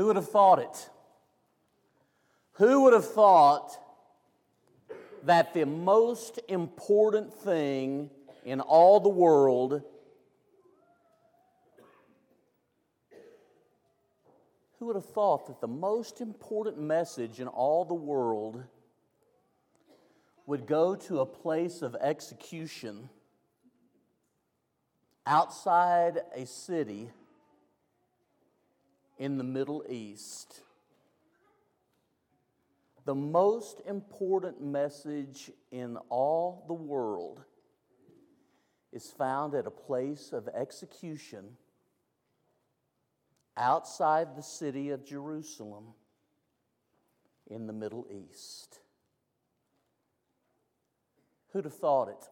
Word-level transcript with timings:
Who 0.00 0.06
would 0.06 0.16
have 0.16 0.30
thought 0.30 0.60
it? 0.60 0.88
Who 2.52 2.84
would 2.84 2.94
have 2.94 3.04
thought 3.04 3.78
that 5.24 5.52
the 5.52 5.66
most 5.66 6.40
important 6.48 7.34
thing 7.34 8.08
in 8.46 8.62
all 8.62 9.00
the 9.00 9.10
world 9.10 9.82
Who 14.78 14.86
would 14.86 14.96
have 14.96 15.04
thought 15.04 15.48
that 15.48 15.60
the 15.60 15.68
most 15.68 16.22
important 16.22 16.78
message 16.78 17.38
in 17.38 17.46
all 17.46 17.84
the 17.84 17.92
world 17.92 18.64
would 20.46 20.66
go 20.66 20.94
to 20.94 21.20
a 21.20 21.26
place 21.26 21.82
of 21.82 21.94
execution 22.00 23.10
outside 25.26 26.20
a 26.34 26.46
city 26.46 27.10
in 29.20 29.36
the 29.36 29.44
Middle 29.44 29.84
East? 29.88 30.62
The 33.04 33.14
most 33.14 33.82
important 33.86 34.62
message 34.62 35.50
in 35.70 35.98
all 36.08 36.64
the 36.66 36.74
world 36.74 37.42
is 38.92 39.10
found 39.10 39.54
at 39.54 39.66
a 39.66 39.70
place 39.70 40.32
of 40.32 40.48
execution 40.48 41.56
outside 43.56 44.36
the 44.36 44.42
city 44.42 44.88
of 44.90 45.04
Jerusalem 45.04 45.84
in 47.46 47.66
the 47.66 47.72
Middle 47.72 48.06
East. 48.10 48.80
Who'd 51.52 51.64
have 51.64 51.74
thought 51.74 52.08
it? 52.08 52.28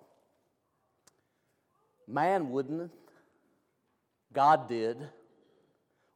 Man 2.07 2.51
wouldn't. 2.51 2.93
God 4.33 4.69
did. 4.69 5.09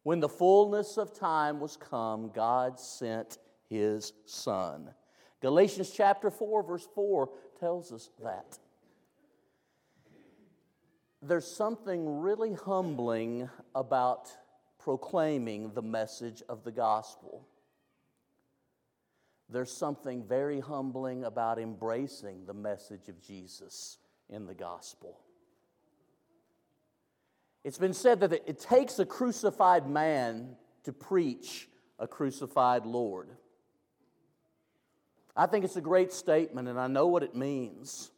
When 0.02 0.20
the 0.20 0.28
fullness 0.28 0.96
of 0.98 1.14
time 1.14 1.60
was 1.60 1.76
come, 1.76 2.30
God 2.34 2.78
sent 2.78 3.38
his 3.68 4.12
Son. 4.26 4.90
Galatians 5.40 5.90
chapter 5.90 6.30
4, 6.30 6.62
verse 6.62 6.88
4 6.94 7.30
tells 7.58 7.92
us 7.92 8.10
that. 8.22 8.58
There's 11.20 11.46
something 11.46 12.20
really 12.20 12.54
humbling 12.54 13.48
about 13.74 14.30
proclaiming 14.78 15.72
the 15.72 15.82
message 15.82 16.42
of 16.48 16.64
the 16.64 16.72
gospel. 16.72 17.46
There's 19.48 19.70
something 19.70 20.24
very 20.24 20.58
humbling 20.58 21.24
about 21.24 21.60
embracing 21.60 22.46
the 22.46 22.54
message 22.54 23.08
of 23.08 23.20
Jesus 23.20 23.98
in 24.28 24.46
the 24.46 24.54
gospel. 24.54 25.20
It's 27.64 27.78
been 27.78 27.94
said 27.94 28.20
that 28.20 28.32
it 28.32 28.58
takes 28.58 28.98
a 28.98 29.06
crucified 29.06 29.88
man 29.88 30.56
to 30.84 30.92
preach 30.92 31.68
a 31.98 32.08
crucified 32.08 32.86
Lord. 32.86 33.28
I 35.36 35.46
think 35.46 35.64
it's 35.64 35.76
a 35.76 35.82
great 35.82 36.12
statement, 36.12 36.68
and 36.68 36.78
I 36.78 36.88
know 36.88 37.06
what 37.06 37.22
it 37.22 37.34
means. 37.34 38.10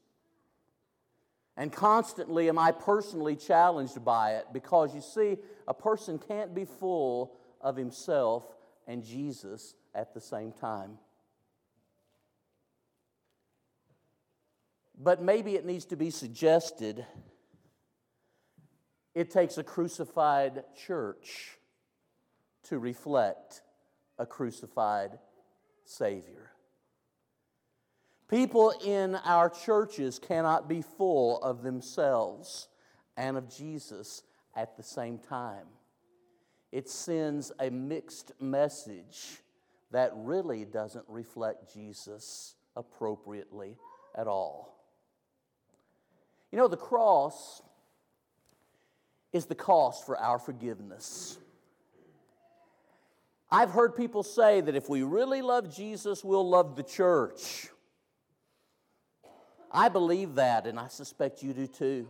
And 1.56 1.72
constantly 1.72 2.48
am 2.48 2.58
I 2.58 2.72
personally 2.72 3.36
challenged 3.36 4.04
by 4.04 4.32
it 4.32 4.46
because 4.52 4.94
you 4.94 5.00
see, 5.00 5.36
a 5.68 5.74
person 5.74 6.18
can't 6.18 6.54
be 6.54 6.64
full 6.64 7.36
of 7.60 7.76
himself 7.76 8.44
and 8.88 9.04
Jesus 9.04 9.74
at 9.94 10.14
the 10.14 10.20
same 10.20 10.52
time. 10.52 10.98
But 14.98 15.22
maybe 15.22 15.54
it 15.54 15.64
needs 15.64 15.84
to 15.86 15.96
be 15.96 16.10
suggested 16.10 17.04
it 19.14 19.30
takes 19.30 19.58
a 19.58 19.62
crucified 19.62 20.64
church 20.86 21.58
to 22.64 22.78
reflect 22.78 23.62
a 24.18 24.26
crucified 24.26 25.18
Savior. 25.84 26.50
People 28.28 28.72
in 28.84 29.16
our 29.16 29.50
churches 29.50 30.18
cannot 30.18 30.68
be 30.68 30.82
full 30.82 31.42
of 31.42 31.62
themselves 31.62 32.68
and 33.16 33.36
of 33.36 33.54
Jesus 33.54 34.22
at 34.56 34.76
the 34.76 34.82
same 34.82 35.18
time. 35.18 35.66
It 36.72 36.88
sends 36.88 37.52
a 37.60 37.70
mixed 37.70 38.32
message 38.40 39.42
that 39.92 40.10
really 40.14 40.64
doesn't 40.64 41.04
reflect 41.06 41.72
Jesus 41.72 42.56
appropriately 42.74 43.76
at 44.16 44.26
all. 44.26 44.74
You 46.50 46.58
know, 46.58 46.66
the 46.66 46.76
cross 46.76 47.62
is 49.34 49.46
the 49.46 49.54
cost 49.54 50.06
for 50.06 50.16
our 50.16 50.38
forgiveness. 50.38 51.36
I've 53.50 53.70
heard 53.70 53.94
people 53.96 54.22
say 54.22 54.60
that 54.60 54.76
if 54.76 54.88
we 54.88 55.02
really 55.02 55.42
love 55.42 55.74
Jesus, 55.74 56.24
we'll 56.24 56.48
love 56.48 56.76
the 56.76 56.82
church. 56.84 57.68
I 59.70 59.88
believe 59.88 60.36
that, 60.36 60.66
and 60.66 60.78
I 60.78 60.86
suspect 60.86 61.42
you 61.42 61.52
do 61.52 61.66
too. 61.66 62.08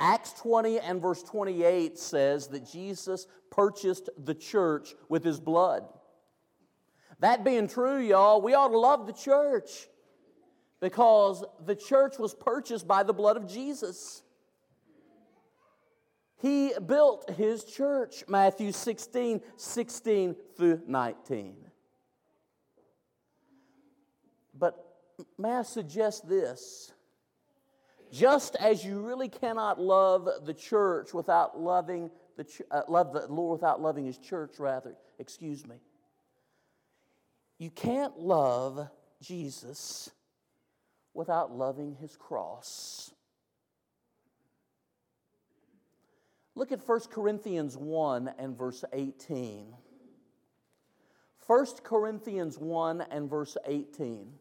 Acts 0.00 0.32
20 0.32 0.80
and 0.80 1.00
verse 1.00 1.22
28 1.22 1.96
says 1.98 2.48
that 2.48 2.68
Jesus 2.68 3.28
purchased 3.50 4.10
the 4.18 4.34
church 4.34 4.94
with 5.08 5.22
his 5.22 5.38
blood. 5.38 5.84
That 7.20 7.44
being 7.44 7.68
true, 7.68 8.00
y'all, 8.00 8.42
we 8.42 8.54
ought 8.54 8.68
to 8.68 8.78
love 8.78 9.06
the 9.06 9.12
church 9.12 9.70
because 10.80 11.44
the 11.64 11.76
church 11.76 12.18
was 12.18 12.34
purchased 12.34 12.88
by 12.88 13.04
the 13.04 13.12
blood 13.12 13.36
of 13.36 13.46
Jesus. 13.46 14.22
He 16.40 16.72
built 16.86 17.30
his 17.30 17.64
church, 17.64 18.24
Matthew 18.26 18.72
16, 18.72 19.42
16 19.56 20.36
through 20.56 20.82
19. 20.86 21.56
But 24.58 24.82
may 25.38 25.56
I 25.56 25.62
suggest 25.62 26.26
this? 26.26 26.92
Just 28.10 28.56
as 28.56 28.84
you 28.84 29.00
really 29.00 29.28
cannot 29.28 29.78
love 29.78 30.28
the 30.44 30.54
church 30.54 31.12
without 31.12 31.60
loving 31.60 32.10
the 32.36 32.46
uh, 32.70 32.82
love 32.88 33.12
the 33.12 33.26
Lord 33.28 33.60
without 33.60 33.82
loving 33.82 34.06
His 34.06 34.18
church, 34.18 34.58
rather, 34.58 34.94
excuse 35.18 35.66
me. 35.66 35.76
You 37.58 37.70
can't 37.70 38.18
love 38.18 38.88
Jesus 39.20 40.10
without 41.12 41.52
loving 41.52 41.96
His 42.00 42.16
cross. 42.16 43.12
Look 46.54 46.72
at 46.72 46.86
1 46.86 47.00
Corinthians 47.10 47.76
1 47.76 48.34
and 48.38 48.56
verse 48.56 48.84
18. 48.92 49.74
1 51.46 51.66
Corinthians 51.82 52.58
1 52.58 53.00
and 53.10 53.28
verse 53.28 53.56
18. 53.66 54.32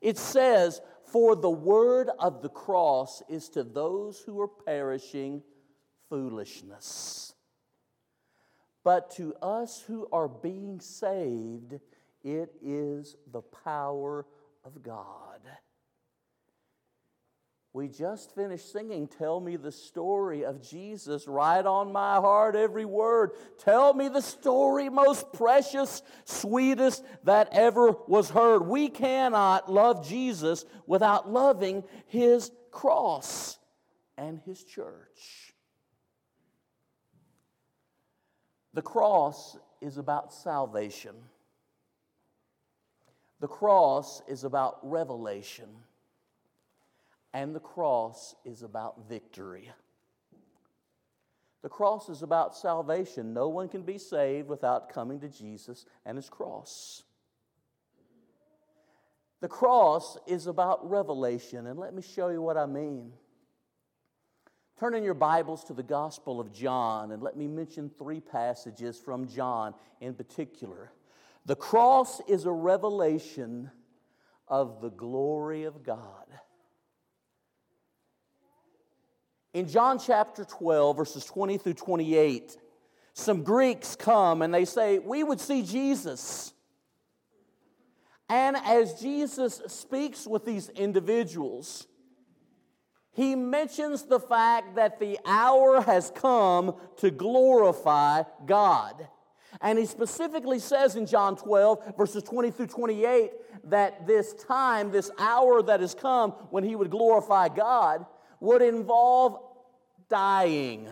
It 0.00 0.18
says, 0.18 0.80
For 1.04 1.36
the 1.36 1.50
word 1.50 2.10
of 2.18 2.42
the 2.42 2.48
cross 2.48 3.22
is 3.28 3.48
to 3.50 3.64
those 3.64 4.20
who 4.20 4.40
are 4.40 4.48
perishing 4.48 5.42
foolishness. 6.08 7.34
But 8.82 9.10
to 9.12 9.34
us 9.40 9.82
who 9.86 10.06
are 10.12 10.28
being 10.28 10.78
saved, 10.80 11.80
it 12.22 12.54
is 12.62 13.16
the 13.32 13.40
power 13.40 14.26
of 14.64 14.82
God. 14.82 15.40
We 17.74 17.88
just 17.88 18.32
finished 18.36 18.70
singing, 18.70 19.08
Tell 19.08 19.40
Me 19.40 19.56
the 19.56 19.72
Story 19.72 20.44
of 20.44 20.62
Jesus, 20.62 21.26
write 21.26 21.66
on 21.66 21.90
my 21.90 22.14
heart, 22.14 22.54
every 22.54 22.84
word. 22.84 23.32
Tell 23.58 23.92
me 23.92 24.08
the 24.08 24.22
story 24.22 24.88
most 24.88 25.32
precious, 25.32 26.00
sweetest 26.24 27.04
that 27.24 27.48
ever 27.50 27.90
was 28.06 28.30
heard. 28.30 28.64
We 28.68 28.90
cannot 28.90 29.72
love 29.72 30.06
Jesus 30.06 30.64
without 30.86 31.28
loving 31.28 31.82
his 32.06 32.52
cross 32.70 33.58
and 34.16 34.38
his 34.46 34.62
church. 34.62 35.52
The 38.72 38.82
cross 38.82 39.58
is 39.80 39.98
about 39.98 40.32
salvation, 40.32 41.16
the 43.40 43.48
cross 43.48 44.22
is 44.28 44.44
about 44.44 44.78
revelation 44.88 45.70
and 47.34 47.54
the 47.54 47.60
cross 47.60 48.36
is 48.44 48.62
about 48.62 49.08
victory. 49.08 49.70
The 51.62 51.68
cross 51.68 52.08
is 52.08 52.22
about 52.22 52.56
salvation. 52.56 53.34
No 53.34 53.48
one 53.48 53.68
can 53.68 53.82
be 53.82 53.98
saved 53.98 54.48
without 54.48 54.88
coming 54.88 55.18
to 55.20 55.28
Jesus 55.28 55.84
and 56.06 56.16
his 56.16 56.30
cross. 56.30 57.02
The 59.40 59.48
cross 59.48 60.16
is 60.26 60.46
about 60.46 60.88
revelation, 60.88 61.66
and 61.66 61.78
let 61.78 61.92
me 61.92 62.02
show 62.02 62.28
you 62.28 62.40
what 62.40 62.56
I 62.56 62.66
mean. 62.66 63.12
Turn 64.78 64.94
in 64.94 65.02
your 65.02 65.14
Bibles 65.14 65.64
to 65.64 65.74
the 65.74 65.82
Gospel 65.82 66.40
of 66.40 66.52
John, 66.52 67.10
and 67.10 67.22
let 67.22 67.36
me 67.36 67.48
mention 67.48 67.90
three 67.90 68.20
passages 68.20 68.98
from 68.98 69.26
John 69.26 69.74
in 70.00 70.14
particular. 70.14 70.92
The 71.46 71.56
cross 71.56 72.20
is 72.28 72.44
a 72.44 72.52
revelation 72.52 73.70
of 74.46 74.80
the 74.80 74.90
glory 74.90 75.64
of 75.64 75.82
God. 75.82 76.26
In 79.54 79.68
John 79.68 80.00
chapter 80.00 80.44
12, 80.44 80.96
verses 80.96 81.24
20 81.24 81.58
through 81.58 81.74
28, 81.74 82.56
some 83.12 83.44
Greeks 83.44 83.94
come 83.94 84.42
and 84.42 84.52
they 84.52 84.64
say, 84.64 84.98
We 84.98 85.22
would 85.22 85.40
see 85.40 85.62
Jesus. 85.62 86.52
And 88.28 88.56
as 88.56 89.00
Jesus 89.00 89.62
speaks 89.68 90.26
with 90.26 90.44
these 90.44 90.70
individuals, 90.70 91.86
he 93.12 93.36
mentions 93.36 94.02
the 94.02 94.18
fact 94.18 94.74
that 94.74 94.98
the 94.98 95.20
hour 95.24 95.80
has 95.82 96.10
come 96.12 96.74
to 96.96 97.12
glorify 97.12 98.24
God. 98.44 99.06
And 99.60 99.78
he 99.78 99.86
specifically 99.86 100.58
says 100.58 100.96
in 100.96 101.06
John 101.06 101.36
12, 101.36 101.96
verses 101.96 102.24
20 102.24 102.50
through 102.50 102.66
28, 102.66 103.30
that 103.70 104.04
this 104.04 104.34
time, 104.34 104.90
this 104.90 105.12
hour 105.16 105.62
that 105.62 105.78
has 105.78 105.94
come 105.94 106.32
when 106.50 106.64
he 106.64 106.74
would 106.74 106.90
glorify 106.90 107.46
God, 107.46 108.04
would 108.44 108.62
involve 108.62 109.40
dying. 110.08 110.88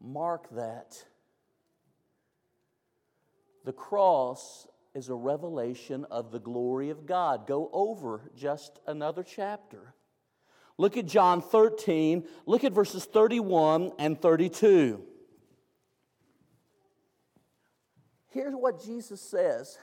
Mark 0.00 0.50
that. 0.50 1.02
The 3.64 3.72
cross 3.72 4.66
is 4.92 5.08
a 5.08 5.14
revelation 5.14 6.04
of 6.10 6.32
the 6.32 6.40
glory 6.40 6.90
of 6.90 7.06
God. 7.06 7.46
Go 7.46 7.70
over 7.72 8.30
just 8.36 8.80
another 8.86 9.22
chapter. 9.22 9.94
Look 10.76 10.96
at 10.96 11.06
John 11.06 11.40
13, 11.40 12.26
look 12.46 12.64
at 12.64 12.72
verses 12.72 13.04
31 13.04 13.92
and 13.98 14.20
32. 14.20 15.00
Here's 18.30 18.54
what 18.54 18.84
Jesus 18.84 19.20
says 19.20 19.78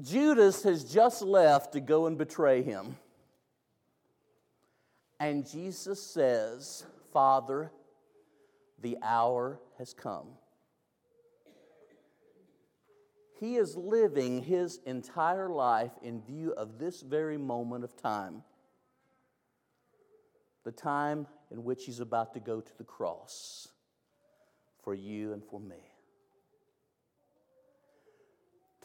Judas 0.00 0.64
has 0.64 0.82
just 0.82 1.22
left 1.22 1.74
to 1.74 1.80
go 1.80 2.06
and 2.06 2.18
betray 2.18 2.62
him. 2.62 2.96
And 5.22 5.48
Jesus 5.48 6.02
says, 6.02 6.84
Father, 7.12 7.70
the 8.80 8.98
hour 9.04 9.60
has 9.78 9.94
come. 9.94 10.26
He 13.38 13.54
is 13.54 13.76
living 13.76 14.42
his 14.42 14.80
entire 14.84 15.48
life 15.48 15.92
in 16.02 16.22
view 16.22 16.50
of 16.54 16.80
this 16.80 17.02
very 17.02 17.38
moment 17.38 17.84
of 17.84 17.96
time. 17.96 18.42
The 20.64 20.72
time 20.72 21.28
in 21.52 21.62
which 21.62 21.84
he's 21.84 22.00
about 22.00 22.34
to 22.34 22.40
go 22.40 22.60
to 22.60 22.76
the 22.76 22.82
cross 22.82 23.68
for 24.82 24.92
you 24.92 25.34
and 25.34 25.44
for 25.44 25.60
me. 25.60 25.91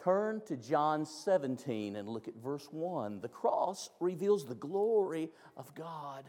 Turn 0.04 0.40
to 0.46 0.56
John 0.56 1.04
17 1.04 1.96
and 1.96 2.08
look 2.08 2.28
at 2.28 2.36
verse 2.36 2.68
1. 2.70 3.20
The 3.20 3.28
cross 3.28 3.90
reveals 4.00 4.46
the 4.46 4.54
glory 4.54 5.30
of 5.56 5.74
God. 5.74 6.24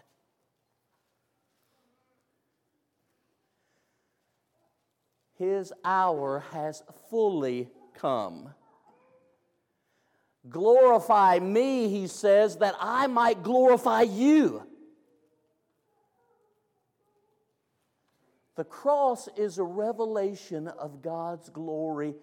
His 5.35 5.71
hour 5.85 6.43
has 6.51 6.83
fully 7.09 7.69
come. 7.93 8.53
Glorify 10.49 11.39
me, 11.39 11.89
he 11.89 12.07
says, 12.07 12.57
that 12.57 12.75
I 12.79 13.07
might 13.07 13.43
glorify 13.43 14.01
you. 14.01 14.63
The 18.55 18.65
cross 18.65 19.29
is 19.37 19.57
a 19.57 19.63
revelation 19.63 20.67
of 20.67 21.01
God's 21.01 21.49
glory, 21.49 22.15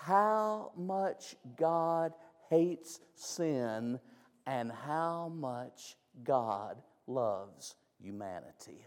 how 0.00 0.72
much 0.76 1.36
God 1.56 2.12
hates 2.50 3.00
sin, 3.14 4.00
and 4.46 4.72
how 4.72 5.28
much 5.28 5.96
God 6.24 6.78
loves 7.06 7.74
humanity. 8.00 8.86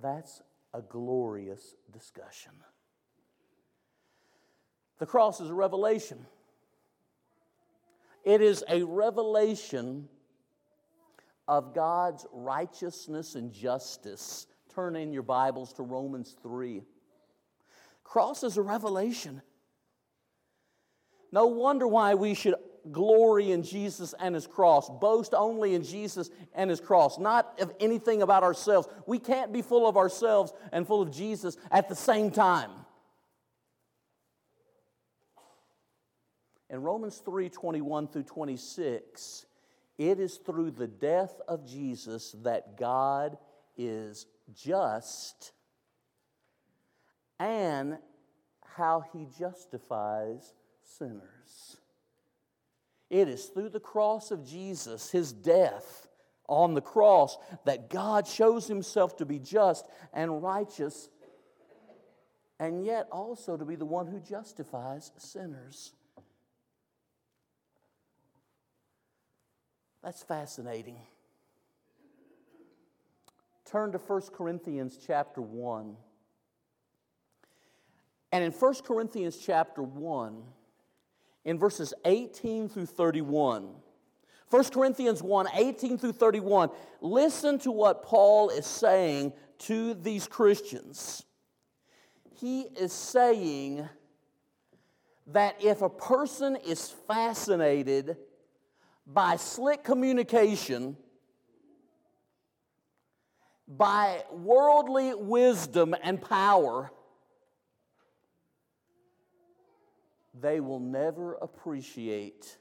That's 0.00 0.40
a 0.72 0.82
glorious 0.82 1.74
discussion. 1.92 2.52
The 4.98 5.06
cross 5.06 5.40
is 5.40 5.50
a 5.50 5.54
revelation. 5.54 6.24
It 8.24 8.40
is 8.40 8.62
a 8.68 8.82
revelation 8.82 10.08
of 11.48 11.74
God's 11.74 12.26
righteousness 12.32 13.34
and 13.34 13.52
justice. 13.52 14.46
Turn 14.74 14.96
in 14.96 15.12
your 15.12 15.22
Bibles 15.22 15.72
to 15.74 15.82
Romans 15.82 16.36
3. 16.42 16.82
Cross 18.06 18.44
is 18.44 18.56
a 18.56 18.62
revelation. 18.62 19.42
No 21.32 21.48
wonder 21.48 21.88
why 21.88 22.14
we 22.14 22.34
should 22.34 22.54
glory 22.92 23.50
in 23.50 23.64
Jesus 23.64 24.14
and 24.20 24.34
His 24.34 24.46
cross, 24.46 24.88
boast 24.88 25.34
only 25.34 25.74
in 25.74 25.82
Jesus 25.82 26.30
and 26.54 26.70
His 26.70 26.80
cross, 26.80 27.18
not 27.18 27.60
of 27.60 27.74
anything 27.80 28.22
about 28.22 28.44
ourselves. 28.44 28.88
We 29.06 29.18
can't 29.18 29.52
be 29.52 29.60
full 29.60 29.88
of 29.88 29.96
ourselves 29.96 30.52
and 30.72 30.86
full 30.86 31.02
of 31.02 31.10
Jesus 31.10 31.56
at 31.70 31.88
the 31.88 31.96
same 31.96 32.30
time. 32.30 32.70
In 36.70 36.82
Romans 36.82 37.18
3 37.18 37.48
21 37.48 38.06
through 38.06 38.22
26, 38.22 39.46
it 39.98 40.20
is 40.20 40.36
through 40.36 40.70
the 40.70 40.86
death 40.86 41.34
of 41.48 41.66
Jesus 41.66 42.36
that 42.44 42.78
God 42.78 43.36
is 43.76 44.26
just 44.54 45.52
and 47.38 47.98
how 48.76 49.04
he 49.12 49.26
justifies 49.38 50.54
sinners. 50.82 51.76
It 53.08 53.28
is 53.28 53.46
through 53.46 53.70
the 53.70 53.80
cross 53.80 54.30
of 54.30 54.44
Jesus, 54.44 55.10
his 55.10 55.32
death 55.32 56.08
on 56.48 56.74
the 56.74 56.80
cross, 56.80 57.38
that 57.64 57.90
God 57.90 58.26
shows 58.26 58.66
himself 58.66 59.16
to 59.18 59.24
be 59.24 59.38
just 59.38 59.86
and 60.12 60.42
righteous, 60.42 61.08
and 62.58 62.84
yet 62.84 63.08
also 63.10 63.56
to 63.56 63.64
be 63.64 63.76
the 63.76 63.86
one 63.86 64.06
who 64.06 64.20
justifies 64.20 65.12
sinners. 65.18 65.92
That's 70.02 70.22
fascinating. 70.22 70.98
Turn 73.64 73.90
to 73.90 73.98
1 73.98 74.22
Corinthians 74.32 74.98
chapter 75.04 75.40
1. 75.40 75.96
And 78.36 78.44
in 78.44 78.52
1 78.52 78.74
Corinthians 78.84 79.38
chapter 79.38 79.82
1, 79.82 80.42
in 81.46 81.58
verses 81.58 81.94
18 82.04 82.68
through 82.68 82.84
31, 82.84 83.70
1 84.50 84.64
Corinthians 84.64 85.22
1 85.22 85.46
18 85.54 85.96
through 85.96 86.12
31, 86.12 86.68
listen 87.00 87.58
to 87.60 87.70
what 87.70 88.02
Paul 88.02 88.50
is 88.50 88.66
saying 88.66 89.32
to 89.60 89.94
these 89.94 90.28
Christians. 90.28 91.24
He 92.34 92.66
is 92.78 92.92
saying 92.92 93.88
that 95.28 95.56
if 95.64 95.80
a 95.80 95.88
person 95.88 96.56
is 96.56 96.90
fascinated 97.08 98.18
by 99.06 99.36
slick 99.36 99.82
communication, 99.82 100.98
by 103.66 104.24
worldly 104.30 105.14
wisdom 105.14 105.96
and 106.02 106.20
power, 106.20 106.90
they 110.40 110.60
will 110.60 110.80
never 110.80 111.34
appreciate 111.34 112.58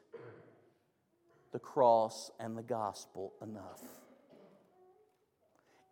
the 1.52 1.60
cross 1.60 2.32
and 2.40 2.58
the 2.58 2.64
gospel 2.64 3.34
enough. 3.42 3.82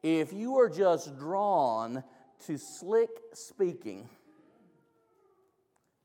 If 0.01 0.33
you 0.33 0.57
are 0.57 0.69
just 0.69 1.17
drawn 1.17 2.03
to 2.45 2.57
slick 2.57 3.09
speaking, 3.33 4.09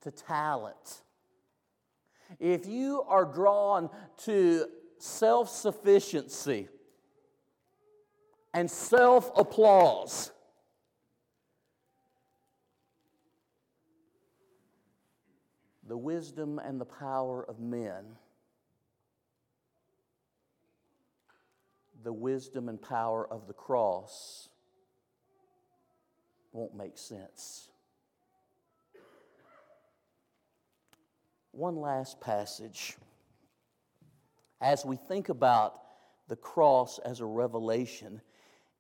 to 0.03 0.11
talent, 0.13 1.03
if 2.39 2.67
you 2.67 3.03
are 3.09 3.25
drawn 3.25 3.91
to 4.25 4.67
self 4.99 5.49
sufficiency 5.49 6.69
and 8.55 8.71
self 8.71 9.31
applause, 9.37 10.31
the 15.89 15.97
wisdom 15.97 16.59
and 16.59 16.79
the 16.79 16.85
power 16.85 17.45
of 17.49 17.59
men, 17.59 18.05
the 22.05 22.13
wisdom 22.13 22.69
and 22.69 22.81
power 22.81 23.27
of 23.27 23.47
the 23.47 23.55
cross 23.55 24.51
won't 26.53 26.75
make 26.75 26.99
sense. 26.99 27.69
One 31.53 31.77
last 31.77 32.21
passage. 32.21 32.97
As 34.61 34.85
we 34.85 34.97
think 34.97 35.31
about 35.31 35.81
the 36.29 36.37
cross 36.37 36.99
as 36.99 37.21
a 37.21 37.27
revelation, 37.27 38.21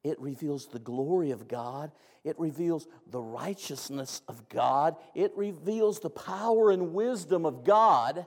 it 0.04 0.20
reveals 0.20 0.66
the 0.66 0.78
glory 0.78 1.32
of 1.32 1.48
God. 1.48 1.90
It 2.24 2.38
reveals 2.38 2.86
the 3.10 3.20
righteousness 3.20 4.22
of 4.28 4.48
God. 4.48 4.96
It 5.14 5.32
reveals 5.36 6.00
the 6.00 6.10
power 6.10 6.70
and 6.70 6.94
wisdom 6.94 7.44
of 7.44 7.64
God. 7.64 8.26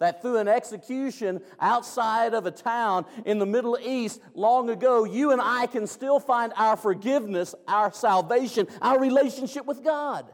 that 0.00 0.20
through 0.20 0.38
an 0.38 0.48
execution 0.48 1.40
outside 1.60 2.34
of 2.34 2.46
a 2.46 2.50
town 2.50 3.06
in 3.24 3.38
the 3.38 3.46
Middle 3.46 3.78
East 3.80 4.20
long 4.34 4.68
ago, 4.68 5.04
you 5.04 5.30
and 5.30 5.40
I 5.40 5.66
can 5.66 5.86
still 5.86 6.18
find 6.18 6.52
our 6.56 6.76
forgiveness, 6.76 7.54
our 7.68 7.92
salvation, 7.92 8.66
our 8.82 8.98
relationship 8.98 9.64
with 9.64 9.84
God. 9.84 10.26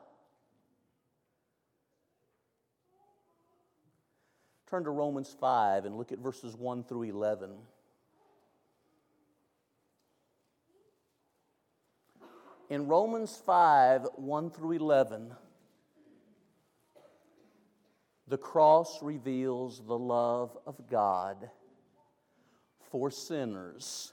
Turn 4.70 4.84
to 4.84 4.90
Romans 4.90 5.36
5 5.38 5.84
and 5.84 5.96
look 5.96 6.10
at 6.10 6.20
verses 6.20 6.56
1 6.56 6.84
through 6.84 7.02
11. 7.02 7.50
In 12.70 12.86
Romans 12.86 13.36
5 13.44 14.06
1 14.14 14.50
through 14.50 14.72
11, 14.76 15.32
the 18.28 18.38
cross 18.38 19.02
reveals 19.02 19.82
the 19.84 19.98
love 19.98 20.56
of 20.64 20.88
God 20.88 21.50
for 22.92 23.10
sinners. 23.10 24.12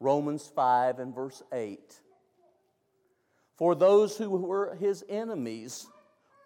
Romans 0.00 0.50
5 0.56 1.00
and 1.00 1.14
verse 1.14 1.42
8. 1.52 2.00
For 3.58 3.74
those 3.74 4.16
who 4.16 4.30
were 4.30 4.74
his 4.76 5.04
enemies, 5.06 5.86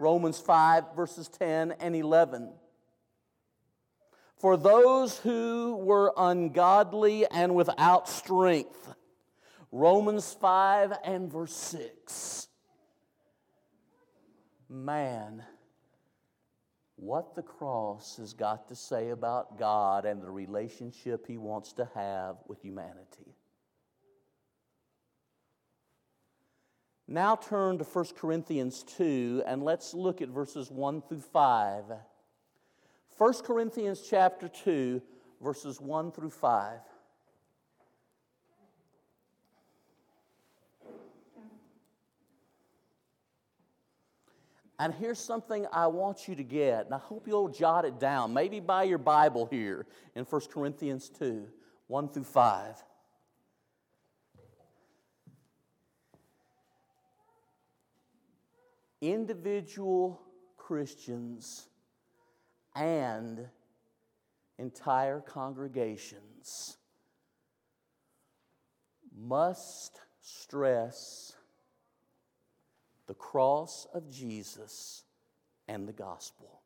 Romans 0.00 0.40
5 0.40 0.96
verses 0.96 1.28
10 1.28 1.76
and 1.78 1.94
11. 1.94 2.52
For 4.36 4.56
those 4.56 5.16
who 5.18 5.76
were 5.76 6.12
ungodly 6.16 7.24
and 7.30 7.54
without 7.54 8.08
strength, 8.08 8.96
Romans 9.72 10.32
5 10.40 10.92
and 11.04 11.30
verse 11.30 11.54
6. 11.54 12.48
Man, 14.68 15.44
what 16.96 17.34
the 17.34 17.42
cross 17.42 18.16
has 18.16 18.32
got 18.32 18.68
to 18.68 18.74
say 18.74 19.10
about 19.10 19.58
God 19.58 20.04
and 20.04 20.22
the 20.22 20.30
relationship 20.30 21.26
He 21.26 21.36
wants 21.36 21.72
to 21.74 21.88
have 21.94 22.36
with 22.48 22.60
humanity. 22.62 23.36
Now 27.08 27.36
turn 27.36 27.78
to 27.78 27.84
1 27.84 28.04
Corinthians 28.16 28.82
2 28.96 29.44
and 29.46 29.62
let's 29.62 29.94
look 29.94 30.20
at 30.20 30.28
verses 30.28 30.70
1 30.70 31.02
through 31.02 31.20
5. 31.20 31.84
1 33.16 33.32
Corinthians 33.44 34.02
chapter 34.08 34.48
2, 34.48 35.00
verses 35.40 35.80
1 35.80 36.12
through 36.12 36.30
5. 36.30 36.80
And 44.78 44.92
here's 44.94 45.18
something 45.18 45.66
I 45.72 45.86
want 45.86 46.28
you 46.28 46.34
to 46.34 46.42
get, 46.42 46.84
and 46.84 46.94
I 46.94 46.98
hope 46.98 47.26
you'll 47.26 47.48
jot 47.48 47.84
it 47.84 47.98
down, 47.98 48.34
maybe 48.34 48.60
by 48.60 48.82
your 48.82 48.98
Bible 48.98 49.46
here 49.46 49.86
in 50.14 50.24
1 50.24 50.40
Corinthians 50.52 51.08
2 51.08 51.48
1 51.88 52.08
through 52.08 52.24
5. 52.24 52.82
Individual 59.00 60.20
Christians 60.56 61.68
and 62.74 63.46
entire 64.58 65.20
congregations 65.20 66.76
must 69.16 70.00
stress 70.20 71.35
the 73.06 73.14
cross 73.14 73.86
of 73.92 74.10
Jesus 74.10 75.04
and 75.68 75.86
the 75.86 75.92
gospel. 75.92 76.60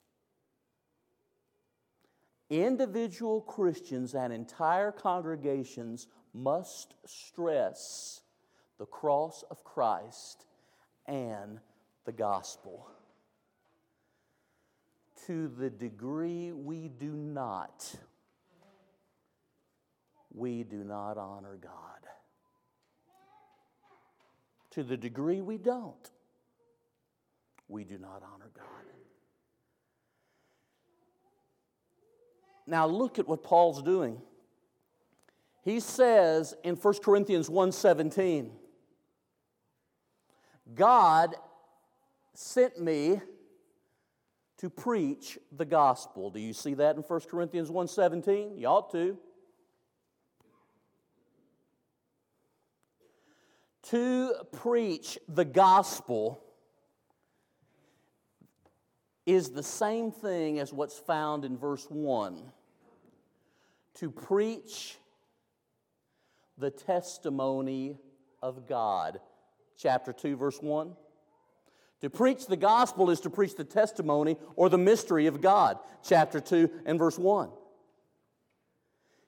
Individual 2.48 3.40
Christians 3.40 4.14
and 4.14 4.32
entire 4.32 4.90
congregations 4.90 6.08
must 6.34 6.94
stress 7.06 8.22
the 8.78 8.86
cross 8.86 9.44
of 9.50 9.62
Christ 9.62 10.46
and 11.06 11.60
the 12.06 12.12
gospel. 12.12 12.88
To 15.26 15.48
the 15.48 15.70
degree 15.70 16.50
we 16.50 16.88
do 16.88 17.12
not, 17.12 17.94
we 20.34 20.64
do 20.64 20.82
not 20.82 21.18
honor 21.18 21.58
God. 21.60 22.08
To 24.72 24.82
the 24.82 24.96
degree 24.96 25.40
we 25.40 25.58
don't, 25.58 26.10
we 27.70 27.84
do 27.84 27.98
not 27.98 28.22
honor 28.34 28.50
God. 28.54 28.66
Now 32.66 32.86
look 32.86 33.18
at 33.18 33.26
what 33.26 33.42
Paul's 33.42 33.82
doing. 33.82 34.20
He 35.62 35.80
says 35.80 36.54
in 36.62 36.76
1 36.76 36.94
Corinthians 37.02 37.48
1:17, 37.48 38.52
God 40.74 41.36
sent 42.34 42.80
me 42.80 43.20
to 44.58 44.70
preach 44.70 45.38
the 45.50 45.64
gospel. 45.64 46.30
Do 46.30 46.38
you 46.38 46.52
see 46.52 46.74
that 46.74 46.96
in 46.96 47.02
1 47.02 47.28
Corinthians 47.28 47.70
1:17? 47.70 48.58
You 48.58 48.66
ought 48.66 48.90
to. 48.92 49.18
To 53.84 54.34
preach 54.52 55.18
the 55.28 55.44
gospel 55.44 56.44
is 59.26 59.50
the 59.50 59.62
same 59.62 60.10
thing 60.10 60.58
as 60.58 60.72
what's 60.72 60.98
found 60.98 61.44
in 61.44 61.56
verse 61.56 61.86
1 61.88 62.40
to 63.94 64.10
preach 64.10 64.96
the 66.56 66.70
testimony 66.70 67.98
of 68.42 68.66
God. 68.66 69.20
Chapter 69.76 70.12
2, 70.12 70.36
verse 70.36 70.60
1. 70.60 70.94
To 72.00 72.10
preach 72.10 72.46
the 72.46 72.56
gospel 72.56 73.10
is 73.10 73.20
to 73.20 73.30
preach 73.30 73.56
the 73.56 73.64
testimony 73.64 74.36
or 74.56 74.68
the 74.68 74.78
mystery 74.78 75.26
of 75.26 75.40
God. 75.40 75.78
Chapter 76.02 76.40
2 76.40 76.70
and 76.86 76.98
verse 76.98 77.18
1. 77.18 77.50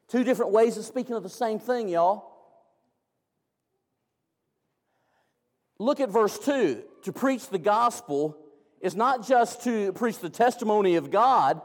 Two 0.09 0.25
different 0.25 0.53
ways 0.53 0.77
of 0.77 0.85
speaking 0.85 1.15
of 1.15 1.23
the 1.23 1.29
same 1.29 1.59
thing, 1.59 1.89
y'all. 1.89 2.31
Look 5.79 6.01
at 6.01 6.11
verse 6.11 6.39
2. 6.39 6.83
To 7.03 7.13
preach 7.13 7.49
the 7.49 7.59
gospel 7.59 8.39
is 8.83 8.97
not 8.97 9.27
just 9.27 9.63
to 9.63 9.93
preach 9.93 10.19
the 10.19 10.29
testimony 10.29 10.97
of 10.97 11.11
God, 11.11 11.63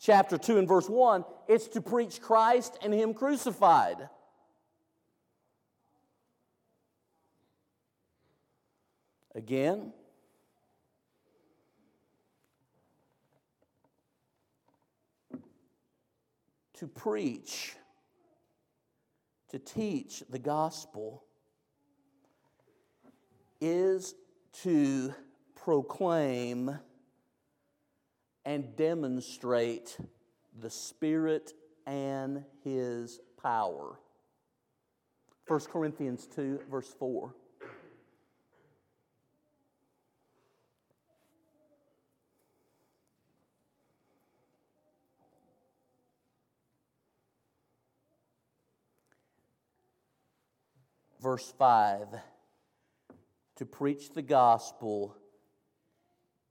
chapter 0.00 0.38
2 0.38 0.58
and 0.58 0.66
verse 0.66 0.88
1, 0.88 1.24
it's 1.46 1.68
to 1.68 1.80
preach 1.82 2.20
Christ 2.22 2.78
and 2.82 2.92
Him 2.92 3.12
crucified. 3.12 4.08
Again, 9.34 9.92
to 16.78 16.86
preach, 16.86 17.74
to 19.50 19.58
teach 19.58 20.22
the 20.30 20.38
gospel 20.38 21.24
is 23.60 24.14
to 24.62 25.12
proclaim 25.64 26.78
and 28.44 28.76
demonstrate 28.76 29.96
the 30.60 30.68
Spirit 30.68 31.54
and 31.86 32.44
His 32.62 33.18
power. 33.42 33.98
1 35.48 35.60
Corinthians 35.72 36.26
2, 36.26 36.60
verse 36.70 36.94
4. 36.98 37.34
Verse 51.22 51.54
5 51.58 52.08
To 53.56 53.64
preach 53.64 54.12
the 54.12 54.20
gospel 54.20 55.16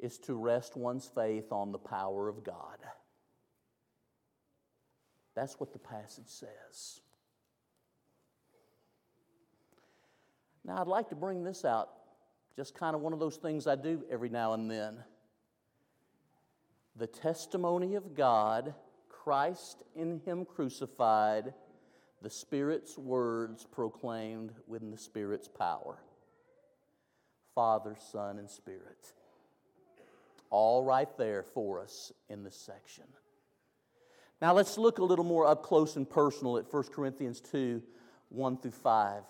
is 0.04 0.18
to 0.18 0.36
rest 0.36 0.76
one's 0.76 1.08
faith 1.08 1.54
on 1.54 1.72
the 1.72 1.80
power 1.80 2.28
of 2.28 2.44
God. 2.44 2.78
That's 5.34 5.58
what 5.62 5.72
the 5.72 5.80
passage 5.80 6.28
says. 6.28 7.00
Now, 10.66 10.82
I'd 10.82 10.88
like 10.88 11.08
to 11.10 11.16
bring 11.16 11.46
this 11.46 11.64
out, 11.64 11.90
just 12.58 12.76
kind 12.76 12.96
of 12.96 13.02
one 13.02 13.14
of 13.14 13.20
those 13.20 13.38
things 13.38 13.66
I 13.66 13.76
do 13.76 14.04
every 14.12 14.28
now 14.28 14.52
and 14.52 14.70
then. 14.70 14.98
The 16.98 17.08
testimony 17.08 17.96
of 17.96 18.14
God, 18.14 18.76
Christ 19.08 19.84
in 19.96 20.20
Him 20.26 20.44
crucified, 20.44 21.54
the 22.22 22.30
Spirit's 22.30 22.98
words 22.98 23.66
proclaimed 23.72 24.52
within 24.68 24.92
the 24.92 24.98
Spirit's 24.98 25.48
power. 25.48 25.98
Father, 27.56 27.96
Son, 28.12 28.38
and 28.38 28.50
Spirit 28.50 29.14
all 30.54 30.84
right 30.84 31.10
there 31.18 31.42
for 31.42 31.82
us 31.82 32.12
in 32.30 32.44
this 32.44 32.56
section. 32.56 33.06
Now 34.40 34.54
let's 34.54 34.78
look 34.78 35.00
a 35.00 35.04
little 35.04 35.26
more 35.26 35.48
up 35.48 35.64
close 35.64 35.96
and 35.96 36.08
personal 36.08 36.60
at 36.60 36.72
1 36.72 36.84
Corinthians 36.94 37.42
2 37.42 37.82
1 38.30 38.58
through 38.58 38.72
5. 38.72 39.24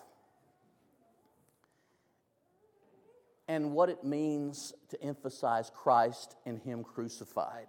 And 3.48 3.72
what 3.72 3.88
it 3.88 4.04
means 4.04 4.74
to 4.90 5.02
emphasize 5.02 5.70
Christ 5.74 6.36
and 6.44 6.58
Him 6.58 6.84
crucified. 6.84 7.68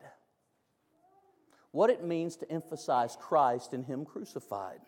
What 1.71 1.89
it 1.89 2.03
means 2.03 2.35
to 2.37 2.51
emphasize 2.51 3.17
Christ 3.19 3.71
and 3.71 3.85
Him 3.85 4.03
crucified. 4.03 4.79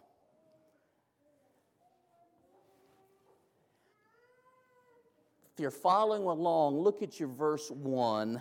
If 5.53 5.61
you're 5.61 5.71
following 5.71 6.23
along, 6.23 6.81
look 6.81 7.01
at 7.01 7.19
your 7.19 7.29
verse 7.29 7.71
1, 7.71 8.39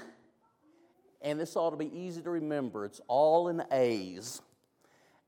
and 1.27 1.41
this 1.41 1.57
ought 1.57 1.71
to 1.71 1.77
be 1.77 1.93
easy 1.93 2.23
to 2.23 2.31
remember. 2.31 2.85
It's 2.85 3.01
all 3.09 3.49
in 3.49 3.61
A's. 3.73 4.41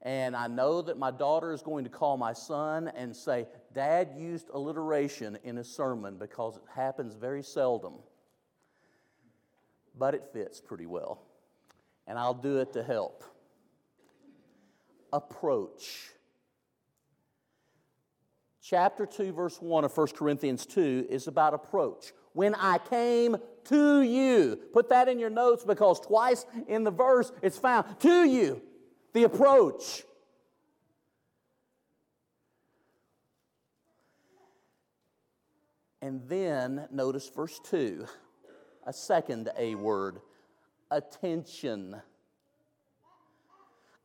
And 0.03 0.37
I 0.37 0.47
know 0.47 0.81
that 0.81 0.97
my 0.97 1.11
daughter 1.11 1.53
is 1.53 1.61
going 1.61 1.83
to 1.83 1.91
call 1.91 2.17
my 2.17 2.33
son 2.33 2.87
and 2.95 3.15
say, 3.15 3.49
Dad 3.75 4.13
used 4.17 4.49
alliteration 4.51 5.39
in 5.43 5.57
his 5.57 5.69
sermon 5.69 6.17
because 6.17 6.57
it 6.57 6.63
happens 6.73 7.17
very 7.17 7.43
seldom. 7.43 7.95
But 9.99 10.15
it 10.15 10.23
fits 10.33 10.61
pretty 10.61 10.87
well. 10.87 11.21
And 12.07 12.17
I'll 12.17 12.33
do 12.33 12.59
it 12.59 12.73
to 12.75 12.85
help. 12.85 13.25
Approach 15.13 16.13
chapter 18.63 19.05
2, 19.05 19.33
verse 19.33 19.61
1 19.61 19.85
of 19.85 19.97
1 19.97 20.07
Corinthians 20.09 20.65
2 20.65 21.07
is 21.11 21.27
about 21.27 21.55
approach. 21.55 22.13
When 22.39 22.55
I 22.55 22.79
came 22.79 23.37
to 23.65 24.01
you, 24.01 24.61
put 24.73 24.91
that 24.91 25.09
in 25.09 25.19
your 25.19 25.29
notes 25.29 25.65
because 25.65 25.99
twice 25.99 26.47
in 26.69 26.85
the 26.85 26.91
verse 26.93 27.33
it's 27.43 27.59
found 27.59 27.99
to 27.99 28.23
you, 28.23 28.63
the 29.13 29.25
approach. 29.25 30.05
And 36.01 36.29
then 36.29 36.87
notice 36.93 37.29
verse 37.29 37.59
2, 37.71 38.07
a 38.87 38.93
second 38.93 39.51
A 39.59 39.75
word, 39.75 40.21
attention. 40.93 41.97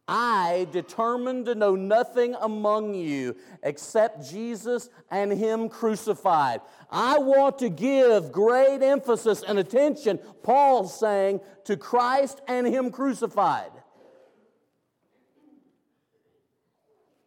I 0.08 0.68
determined 0.72 1.46
to 1.46 1.56
know 1.56 1.76
nothing 1.76 2.36
among 2.42 2.94
you 2.94 3.38
except 3.62 4.30
Jesus 4.30 4.90
and 5.10 5.32
Him 5.32 5.70
crucified. 5.70 6.60
I 6.92 7.20
want 7.20 7.60
to 7.60 7.70
give 7.70 8.32
great 8.32 8.82
emphasis 8.82 9.44
and 9.48 9.58
attention, 9.58 10.20
Paul's 10.44 11.00
saying, 11.00 11.40
to 11.66 11.78
Christ 11.78 12.42
and 12.48 12.68
Him 12.68 12.92
crucified. 12.92 13.72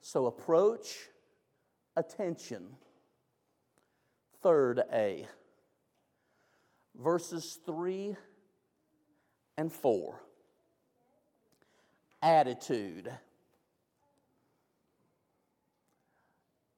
So 0.03 0.27
approach, 0.27 0.97
attention. 1.97 2.67
Third 4.43 4.83
A, 4.93 5.27
verses 6.95 7.59
3 7.67 8.17
and 9.57 9.73
4 9.73 10.26
attitude. 12.27 13.13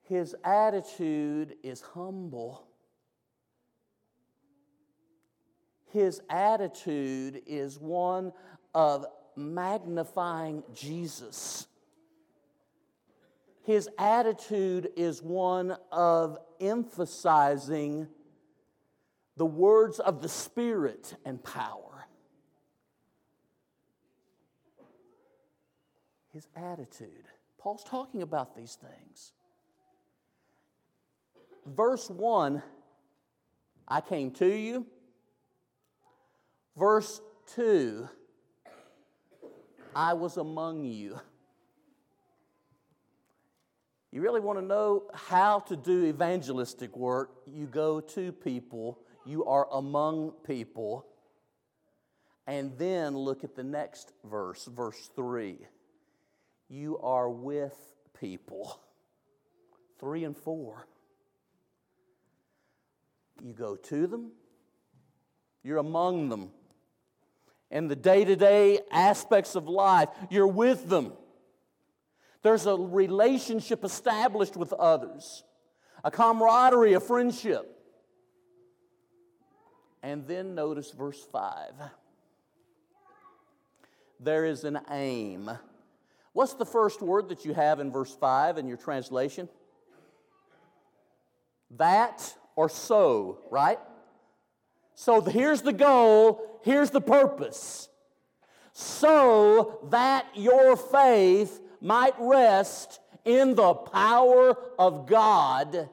His 0.02 0.35
attitude 0.45 1.57
is 1.62 1.81
humble. 1.81 2.67
His 5.90 6.21
attitude 6.28 7.40
is 7.46 7.79
one 7.79 8.33
of 8.75 9.07
magnifying 9.37 10.64
Jesus. 10.75 11.66
His 13.64 13.88
attitude 13.99 14.90
is 14.96 15.22
one 15.22 15.77
of 15.90 16.38
emphasizing 16.61 18.07
the 19.37 19.46
words 19.46 19.99
of 19.99 20.20
the 20.20 20.29
Spirit 20.29 21.14
and 21.25 21.42
power. 21.42 21.88
His 26.33 26.47
attitude. 26.57 27.25
Paul's 27.59 27.85
talking 27.85 28.23
about 28.23 28.57
these 28.57 28.77
things. 28.77 29.33
Verse 31.67 32.09
1, 32.09 32.62
I 33.87 34.01
came 34.01 34.31
to 34.33 34.47
you. 34.47 34.87
Verse 36.77 37.21
2, 37.55 38.09
I 39.95 40.14
was 40.14 40.37
among 40.37 40.85
you. 40.85 41.19
You 44.11 44.23
really 44.23 44.41
want 44.41 44.59
to 44.59 44.64
know 44.64 45.11
how 45.12 45.61
to 45.61 45.77
do 45.77 46.07
evangelistic 46.07 46.97
work? 46.97 47.31
You 47.47 47.67
go 47.67 48.01
to 48.01 48.33
people, 48.33 49.01
you 49.27 49.45
are 49.45 49.69
among 49.73 50.33
people. 50.47 51.05
And 52.47 52.79
then 52.79 53.14
look 53.14 53.45
at 53.45 53.55
the 53.55 53.64
next 53.64 54.12
verse, 54.25 54.64
verse 54.64 55.11
3 55.14 55.59
you 56.68 56.98
are 56.98 57.28
with 57.28 57.76
people. 58.18 58.81
Three 59.98 60.24
and 60.24 60.37
four. 60.37 60.87
You 63.42 63.52
go 63.52 63.76
to 63.76 64.07
them, 64.07 64.33
you're 65.62 65.78
among 65.78 66.28
them. 66.28 66.50
And 67.70 67.90
the 67.90 67.96
day 67.96 68.24
to 68.24 68.35
day 68.35 68.81
aspects 68.90 69.54
of 69.54 69.68
life, 69.68 70.09
you're 70.31 70.46
with 70.46 70.88
them. 70.88 71.12
There's 72.42 72.66
a 72.66 72.74
relationship 72.74 73.85
established 73.85 74.57
with 74.57 74.72
others, 74.72 75.44
a 76.02 76.11
camaraderie, 76.11 76.94
a 76.94 77.00
friendship. 77.00 77.74
And 80.02 80.26
then 80.26 80.54
notice 80.54 80.90
verse 80.92 81.22
5. 81.31 81.72
There 84.20 84.46
is 84.46 84.64
an 84.64 84.81
aim 84.90 85.50
What's 86.38 86.55
the 86.55 86.64
first 86.64 87.03
word 87.03 87.31
that 87.31 87.44
you 87.44 87.53
have 87.53 87.81
in 87.81 87.90
verse 87.90 88.14
5 88.14 88.59
in 88.59 88.68
your 88.68 88.77
translation? 88.77 89.48
That 91.72 92.33
or 92.55 92.68
so, 92.68 93.40
right? 93.51 93.81
So 94.94 95.20
here's 95.20 95.62
the 95.62 95.72
goal, 95.72 96.61
here's 96.62 96.90
the 96.90 97.01
purpose. 97.01 97.88
So 98.72 99.81
that 99.90 100.27
your 100.37 100.77
faith 100.77 101.61
might 101.81 102.14
rest 102.20 103.01
in 103.24 103.57
the 103.57 103.74
power 103.74 104.57
of 104.79 105.09
God 105.09 105.88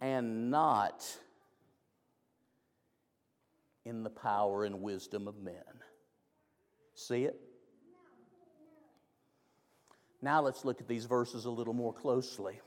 and 0.00 0.52
not 0.52 1.04
in 3.84 4.04
the 4.04 4.10
power 4.10 4.62
and 4.62 4.80
wisdom 4.80 5.26
of 5.26 5.40
men. 5.42 5.54
See 6.94 7.24
it? 7.24 7.47
Now 10.20 10.42
let's 10.42 10.64
look 10.64 10.80
at 10.80 10.88
these 10.88 11.04
verses 11.04 11.44
a 11.44 11.50
little 11.50 11.74
more 11.74 11.92
closely. 11.92 12.60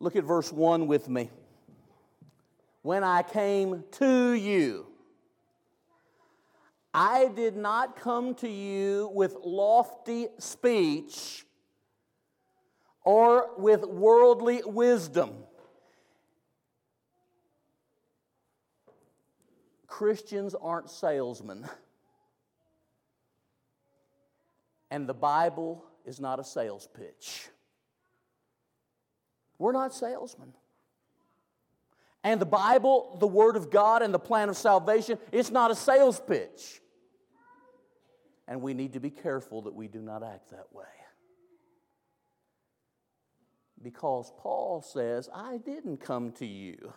Look 0.00 0.16
at 0.16 0.24
verse 0.24 0.52
1 0.52 0.86
with 0.86 1.08
me. 1.08 1.30
When 2.82 3.04
I 3.04 3.22
came 3.22 3.84
to 3.92 4.32
you, 4.32 4.86
I 6.92 7.28
did 7.28 7.56
not 7.56 7.96
come 7.96 8.34
to 8.36 8.48
you 8.48 9.10
with 9.14 9.36
lofty 9.42 10.26
speech 10.38 11.46
or 13.04 13.50
with 13.56 13.84
worldly 13.84 14.62
wisdom. 14.66 15.44
Christians 19.86 20.54
aren't 20.54 20.90
salesmen. 20.90 21.68
And 24.92 25.08
the 25.08 25.14
Bible 25.14 25.86
is 26.04 26.20
not 26.20 26.38
a 26.38 26.44
sales 26.44 26.86
pitch. 26.94 27.48
We're 29.58 29.72
not 29.72 29.94
salesmen. 29.94 30.52
And 32.22 32.38
the 32.38 32.46
Bible, 32.46 33.16
the 33.18 33.26
Word 33.26 33.56
of 33.56 33.70
God, 33.70 34.02
and 34.02 34.12
the 34.12 34.18
plan 34.18 34.50
of 34.50 34.56
salvation, 34.58 35.16
it's 35.32 35.50
not 35.50 35.70
a 35.70 35.74
sales 35.74 36.20
pitch. 36.20 36.82
And 38.46 38.60
we 38.60 38.74
need 38.74 38.92
to 38.92 39.00
be 39.00 39.08
careful 39.08 39.62
that 39.62 39.74
we 39.74 39.88
do 39.88 40.02
not 40.02 40.22
act 40.22 40.50
that 40.50 40.66
way. 40.74 40.84
Because 43.82 44.30
Paul 44.40 44.82
says, 44.82 45.30
I 45.34 45.56
didn't 45.56 46.02
come 46.02 46.32
to 46.32 46.44
you 46.44 46.92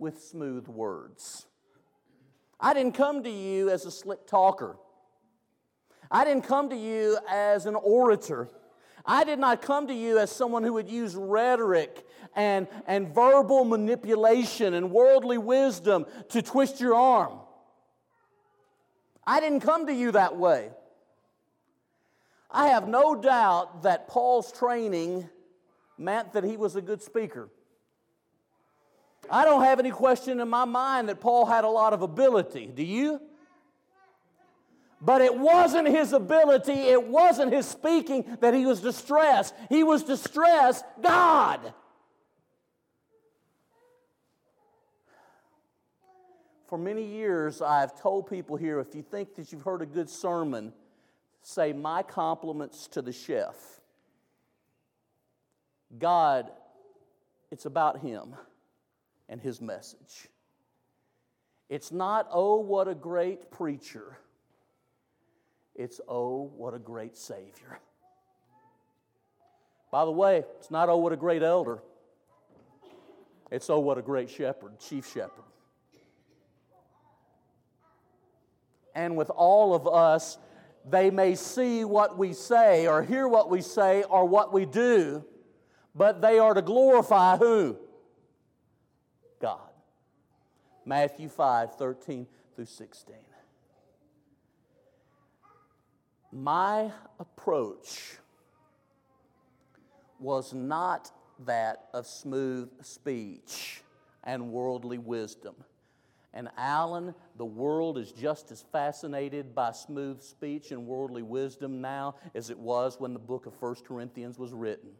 with 0.00 0.20
smooth 0.20 0.66
words. 0.66 1.46
I 2.58 2.74
didn't 2.74 2.94
come 2.94 3.22
to 3.22 3.30
you 3.30 3.70
as 3.70 3.86
a 3.86 3.92
slick 3.92 4.26
talker. 4.26 4.78
I 6.10 6.24
didn't 6.24 6.44
come 6.44 6.70
to 6.70 6.76
you 6.76 7.18
as 7.28 7.66
an 7.66 7.74
orator. 7.74 8.48
I 9.04 9.24
did 9.24 9.38
not 9.38 9.62
come 9.62 9.86
to 9.86 9.94
you 9.94 10.18
as 10.18 10.30
someone 10.30 10.62
who 10.62 10.72
would 10.74 10.88
use 10.88 11.14
rhetoric 11.14 12.06
and, 12.34 12.66
and 12.86 13.14
verbal 13.14 13.64
manipulation 13.64 14.74
and 14.74 14.90
worldly 14.90 15.38
wisdom 15.38 16.06
to 16.30 16.42
twist 16.42 16.80
your 16.80 16.94
arm. 16.94 17.38
I 19.26 19.40
didn't 19.40 19.60
come 19.60 19.86
to 19.86 19.94
you 19.94 20.12
that 20.12 20.36
way. 20.36 20.70
I 22.50 22.68
have 22.68 22.88
no 22.88 23.14
doubt 23.14 23.82
that 23.82 24.08
Paul's 24.08 24.52
training 24.52 25.28
meant 25.98 26.32
that 26.32 26.44
he 26.44 26.56
was 26.56 26.76
a 26.76 26.80
good 26.80 27.02
speaker. 27.02 27.48
I 29.30 29.44
don't 29.44 29.64
have 29.64 29.80
any 29.80 29.90
question 29.90 30.40
in 30.40 30.48
my 30.48 30.64
mind 30.64 31.08
that 31.08 31.20
Paul 31.20 31.46
had 31.46 31.64
a 31.64 31.68
lot 31.68 31.92
of 31.92 32.02
ability. 32.02 32.70
Do 32.74 32.84
you? 32.84 33.20
But 35.00 35.20
it 35.20 35.36
wasn't 35.36 35.88
his 35.88 36.12
ability, 36.12 36.72
it 36.72 37.06
wasn't 37.06 37.52
his 37.52 37.66
speaking 37.66 38.38
that 38.40 38.54
he 38.54 38.64
was 38.64 38.80
distressed. 38.80 39.54
He 39.68 39.82
was 39.82 40.02
distressed, 40.02 40.84
God. 41.02 41.74
For 46.66 46.78
many 46.78 47.04
years, 47.04 47.62
I've 47.62 47.98
told 48.00 48.28
people 48.28 48.56
here 48.56 48.80
if 48.80 48.94
you 48.94 49.02
think 49.02 49.36
that 49.36 49.52
you've 49.52 49.62
heard 49.62 49.82
a 49.82 49.86
good 49.86 50.10
sermon, 50.10 50.72
say, 51.42 51.72
My 51.72 52.02
compliments 52.02 52.88
to 52.88 53.02
the 53.02 53.12
chef. 53.12 53.54
God, 55.98 56.50
it's 57.50 57.66
about 57.66 58.00
him 58.00 58.34
and 59.28 59.40
his 59.40 59.60
message. 59.60 60.28
It's 61.68 61.92
not, 61.92 62.28
oh, 62.32 62.60
what 62.60 62.88
a 62.88 62.94
great 62.94 63.50
preacher. 63.50 64.18
It's, 65.78 66.00
oh, 66.08 66.50
what 66.56 66.72
a 66.72 66.78
great 66.78 67.16
Savior. 67.16 67.80
By 69.92 70.04
the 70.04 70.10
way, 70.10 70.44
it's 70.58 70.70
not, 70.70 70.88
oh, 70.88 70.96
what 70.96 71.12
a 71.12 71.16
great 71.16 71.42
elder. 71.42 71.82
It's, 73.50 73.68
oh, 73.68 73.78
what 73.78 73.98
a 73.98 74.02
great 74.02 74.30
shepherd, 74.30 74.80
chief 74.80 75.06
shepherd. 75.06 75.44
And 78.94 79.16
with 79.16 79.28
all 79.28 79.74
of 79.74 79.86
us, 79.86 80.38
they 80.88 81.10
may 81.10 81.34
see 81.34 81.84
what 81.84 82.16
we 82.16 82.32
say 82.32 82.86
or 82.86 83.02
hear 83.02 83.28
what 83.28 83.50
we 83.50 83.60
say 83.60 84.02
or 84.04 84.24
what 84.24 84.54
we 84.54 84.64
do, 84.64 85.24
but 85.94 86.22
they 86.22 86.38
are 86.38 86.54
to 86.54 86.62
glorify 86.62 87.36
who? 87.36 87.76
God. 89.40 89.70
Matthew 90.86 91.28
5 91.28 91.74
13 91.74 92.26
through 92.54 92.64
16. 92.64 93.16
My 96.32 96.92
approach 97.18 98.18
was 100.18 100.52
not 100.52 101.10
that 101.44 101.88
of 101.92 102.06
smooth 102.06 102.70
speech 102.82 103.82
and 104.24 104.50
worldly 104.50 104.98
wisdom. 104.98 105.54
And 106.34 106.50
Alan, 106.58 107.14
the 107.38 107.46
world 107.46 107.96
is 107.96 108.12
just 108.12 108.50
as 108.50 108.62
fascinated 108.70 109.54
by 109.54 109.72
smooth 109.72 110.20
speech 110.20 110.70
and 110.70 110.86
worldly 110.86 111.22
wisdom 111.22 111.80
now 111.80 112.16
as 112.34 112.50
it 112.50 112.58
was 112.58 113.00
when 113.00 113.14
the 113.14 113.18
book 113.18 113.46
of 113.46 113.54
1 113.60 113.76
Corinthians 113.86 114.38
was 114.38 114.52
written. 114.52 114.90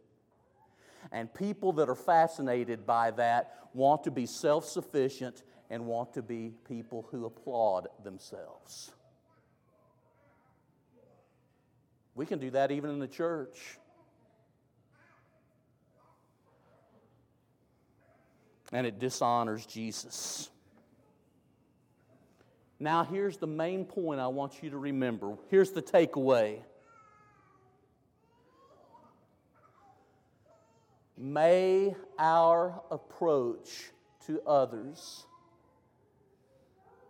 And 1.11 1.31
people 1.31 1.73
that 1.73 1.89
are 1.89 1.95
fascinated 1.95 2.87
by 2.87 3.11
that 3.11 3.53
want 3.73 4.03
to 4.05 4.11
be 4.11 4.25
self 4.25 4.65
sufficient 4.65 5.43
and 5.69 5.85
want 5.85 6.13
to 6.13 6.21
be 6.21 6.53
people 6.67 7.07
who 7.11 7.25
applaud 7.25 7.87
themselves. 8.03 8.91
We 12.17 12.25
can 12.25 12.39
do 12.39 12.49
that 12.49 12.71
even 12.71 12.89
in 12.89 12.97
the 12.97 13.07
church. 13.07 13.77
And 18.73 18.87
it 18.87 18.97
dishonors 18.99 19.65
Jesus. 19.67 20.49
Now, 22.79 23.03
here's 23.03 23.37
the 23.37 23.47
main 23.47 23.85
point 23.85 24.19
I 24.19 24.27
want 24.27 24.63
you 24.63 24.71
to 24.71 24.77
remember. 24.77 25.37
Here's 25.49 25.71
the 25.71 25.81
takeaway. 25.81 26.59
May 31.15 31.95
our 32.17 32.81
approach 32.89 33.91
to 34.25 34.41
others 34.41 35.25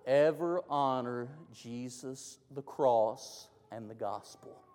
ever 0.06 0.64
honor 0.70 1.30
Jesus, 1.54 2.40
the 2.54 2.62
cross, 2.62 3.48
and 3.72 3.90
the 3.90 3.96
gospel. 3.96 4.67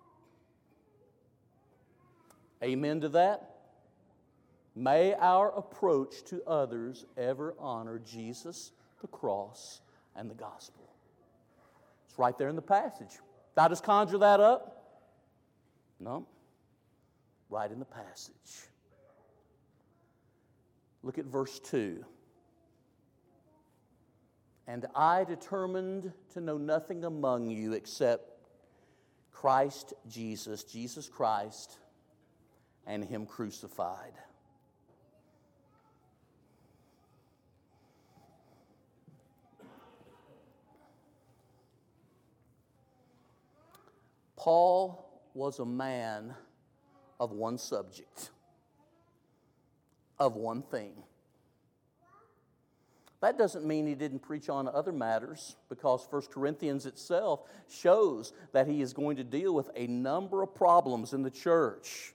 Amen 2.62 3.01
to 3.01 3.09
that? 3.11 3.57
May 4.75 5.14
our 5.14 5.51
approach 5.51 6.22
to 6.27 6.42
others 6.46 7.05
ever 7.16 7.55
honor 7.59 7.98
Jesus, 7.98 8.72
the 9.01 9.09
cross, 9.09 9.81
and 10.16 10.31
the 10.31 10.35
gospel. 10.35 10.88
It's 12.09 12.18
right 12.18 12.37
there 12.38 12.48
in 12.48 12.57
the 12.57 12.62
passage. 12.62 13.11
Did 13.11 13.61
I 13.61 13.68
just 13.68 13.83
conjure 13.83 14.18
that 14.18 14.40
up? 14.40 15.01
No. 16.01 16.27
Right 17.51 17.70
in 17.70 17.79
the 17.79 17.85
passage. 17.85 18.68
Look 21.03 21.18
at 21.18 21.25
verse 21.25 21.59
2. 21.59 22.05
And 24.66 24.87
I 24.94 25.25
determined 25.25 26.12
to 26.35 26.40
know 26.40 26.57
nothing 26.57 27.05
among 27.05 27.51
you 27.51 27.72
except 27.72 28.31
Christ 29.33 29.92
Jesus, 30.09 30.62
Jesus 30.62 31.09
Christ, 31.09 31.79
and 32.87 33.05
Him 33.05 33.27
crucified. 33.27 34.12
Paul 44.37 45.23
was 45.35 45.61
a 45.61 45.64
man 45.64 46.35
of 47.21 47.31
one 47.31 47.59
subject 47.59 48.31
of 50.18 50.37
one 50.37 50.62
thing. 50.62 50.95
That 53.21 53.38
doesn't 53.38 53.64
mean 53.64 53.87
he 53.87 53.95
didn't 53.95 54.18
preach 54.18 54.49
on 54.49 54.66
other 54.66 54.90
matters 54.90 55.55
because 55.68 56.07
1 56.11 56.23
Corinthians 56.33 56.87
itself 56.87 57.42
shows 57.71 58.33
that 58.53 58.66
he 58.66 58.83
is 58.83 58.92
going 58.92 59.16
to 59.16 59.25
deal 59.25 59.55
with 59.55 59.71
a 59.77 59.87
number 59.87 60.42
of 60.42 60.55
problems 60.57 61.12
in 61.12 61.23
the 61.23 61.31
church. 61.31 62.14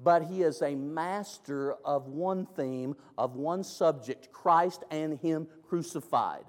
But 0.00 0.24
he 0.24 0.42
is 0.42 0.60
a 0.60 0.74
master 0.74 1.74
of 1.84 2.08
one 2.08 2.46
theme, 2.46 2.96
of 3.16 3.36
one 3.36 3.62
subject 3.62 4.32
Christ 4.32 4.82
and 4.90 5.18
Him 5.20 5.46
crucified. 5.68 6.44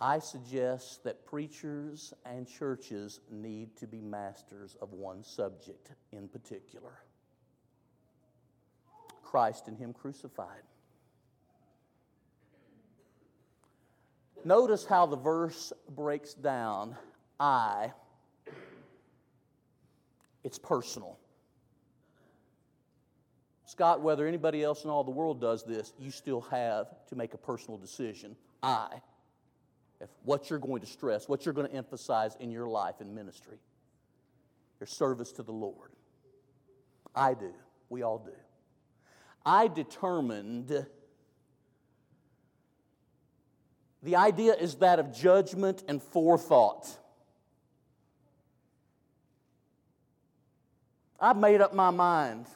I 0.00 0.18
suggest 0.18 1.04
that 1.04 1.24
preachers 1.24 2.12
and 2.26 2.46
churches 2.46 3.20
need 3.30 3.76
to 3.76 3.86
be 3.86 4.02
masters 4.02 4.76
of 4.82 4.92
one 4.92 5.24
subject 5.24 5.90
in 6.12 6.28
particular 6.28 6.92
Christ 9.22 9.68
and 9.68 9.78
Him 9.78 9.92
crucified. 9.92 10.62
Notice 14.44 14.84
how 14.84 15.06
the 15.06 15.16
verse 15.16 15.72
breaks 15.88 16.34
down 16.34 16.96
I. 17.40 17.92
It's 20.46 20.58
personal. 20.58 21.18
Scott, 23.66 24.00
whether 24.00 24.26
anybody 24.26 24.62
else 24.62 24.84
in 24.84 24.90
all 24.90 25.04
the 25.04 25.10
world 25.10 25.40
does 25.40 25.64
this, 25.64 25.92
you 25.98 26.10
still 26.10 26.40
have 26.40 26.86
to 27.08 27.16
make 27.16 27.34
a 27.34 27.38
personal 27.38 27.76
decision. 27.76 28.36
I 28.62 29.02
if 30.00 30.08
what 30.24 30.50
you're 30.50 30.58
going 30.58 30.80
to 30.80 30.86
stress, 30.86 31.28
what 31.28 31.44
you're 31.44 31.54
going 31.54 31.68
to 31.68 31.74
emphasize 31.74 32.36
in 32.40 32.50
your 32.50 32.68
life 32.68 32.96
and 33.00 33.14
ministry. 33.14 33.58
Your 34.80 34.86
service 34.86 35.32
to 35.32 35.42
the 35.42 35.52
Lord. 35.52 35.90
I 37.14 37.34
do. 37.34 37.52
We 37.88 38.02
all 38.02 38.18
do. 38.18 38.32
I 39.44 39.68
determined 39.68 40.86
the 44.02 44.16
idea 44.16 44.54
is 44.54 44.76
that 44.76 44.98
of 44.98 45.16
judgment 45.16 45.82
and 45.88 46.02
forethought. 46.02 46.98
I've 51.20 51.36
made 51.36 51.60
up 51.60 51.74
my 51.74 51.90
mind. 51.90 52.46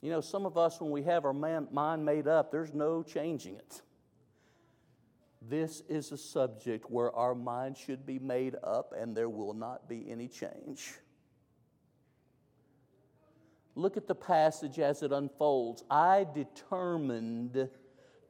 You 0.00 0.10
know, 0.10 0.20
some 0.20 0.46
of 0.46 0.56
us, 0.56 0.80
when 0.80 0.90
we 0.90 1.02
have 1.04 1.24
our 1.24 1.32
man, 1.32 1.68
mind 1.70 2.04
made 2.04 2.28
up, 2.28 2.50
there's 2.52 2.74
no 2.74 3.02
changing 3.02 3.56
it. 3.56 3.82
This 5.48 5.82
is 5.88 6.12
a 6.12 6.16
subject 6.16 6.90
where 6.90 7.14
our 7.14 7.34
mind 7.34 7.76
should 7.76 8.04
be 8.04 8.18
made 8.18 8.56
up 8.64 8.92
and 8.96 9.16
there 9.16 9.28
will 9.28 9.54
not 9.54 9.88
be 9.88 10.10
any 10.10 10.28
change. 10.28 10.94
Look 13.74 13.96
at 13.96 14.08
the 14.08 14.14
passage 14.14 14.78
as 14.78 15.02
it 15.02 15.12
unfolds. 15.12 15.84
I 15.90 16.26
determined 16.34 17.68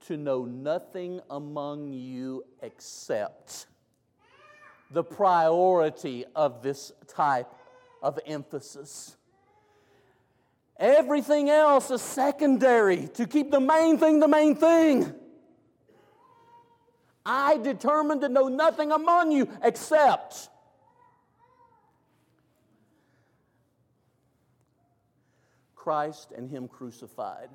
to 0.06 0.16
know 0.16 0.44
nothing 0.44 1.20
among 1.30 1.92
you 1.92 2.44
except. 2.62 3.66
the 4.90 5.02
priority 5.02 6.24
of 6.34 6.62
this 6.62 6.92
type 7.08 7.52
of 8.02 8.18
emphasis. 8.26 9.16
Everything 10.78 11.48
else 11.48 11.90
is 11.90 12.02
secondary 12.02 13.08
to 13.14 13.26
keep 13.26 13.50
the 13.50 13.60
main 13.60 13.98
thing 13.98 14.20
the 14.20 14.28
main 14.28 14.54
thing. 14.54 15.14
I 17.24 17.56
determined 17.56 18.20
to 18.20 18.28
know 18.28 18.48
nothing 18.48 18.92
among 18.92 19.32
you 19.32 19.48
except 19.62 20.48
Christ 25.74 26.32
and 26.36 26.50
Him 26.50 26.68
crucified. 26.68 27.48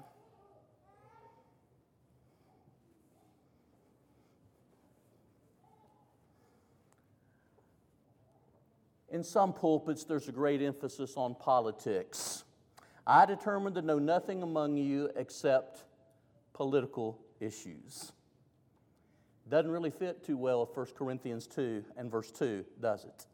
In 9.11 9.23
some 9.23 9.51
pulpits, 9.51 10.05
there's 10.05 10.29
a 10.29 10.31
great 10.31 10.61
emphasis 10.61 11.13
on 11.17 11.35
politics. 11.35 12.45
I 13.05 13.25
determined 13.25 13.75
to 13.75 13.81
know 13.81 13.99
nothing 13.99 14.41
among 14.41 14.77
you 14.77 15.09
except 15.17 15.83
political 16.53 17.19
issues. 17.41 18.13
Doesn't 19.49 19.69
really 19.69 19.89
fit 19.89 20.25
too 20.25 20.37
well 20.37 20.61
with 20.61 20.77
1 20.77 20.95
Corinthians 20.97 21.45
2 21.47 21.83
and 21.97 22.09
verse 22.09 22.31
2, 22.31 22.63
does 22.79 23.03
it? 23.03 23.25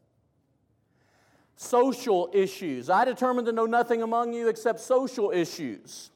Social 1.54 2.28
issues. 2.32 2.90
I 2.90 3.04
determined 3.04 3.46
to 3.46 3.52
know 3.52 3.66
nothing 3.66 4.02
among 4.02 4.32
you 4.32 4.48
except 4.48 4.80
social 4.80 5.30
issues. 5.30 6.10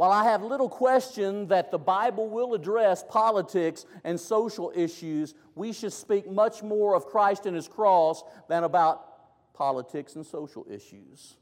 While 0.00 0.12
I 0.12 0.24
have 0.24 0.42
little 0.42 0.70
question 0.70 1.48
that 1.48 1.70
the 1.70 1.76
Bible 1.76 2.30
will 2.30 2.54
address 2.54 3.04
politics 3.06 3.84
and 4.02 4.18
social 4.18 4.72
issues, 4.74 5.34
we 5.54 5.74
should 5.74 5.92
speak 5.92 6.26
much 6.26 6.62
more 6.62 6.96
of 6.96 7.04
Christ 7.04 7.44
and 7.44 7.54
His 7.54 7.68
cross 7.68 8.24
than 8.48 8.64
about 8.64 9.52
politics 9.52 10.16
and 10.16 10.24
social 10.24 10.66
issues. 10.70 11.36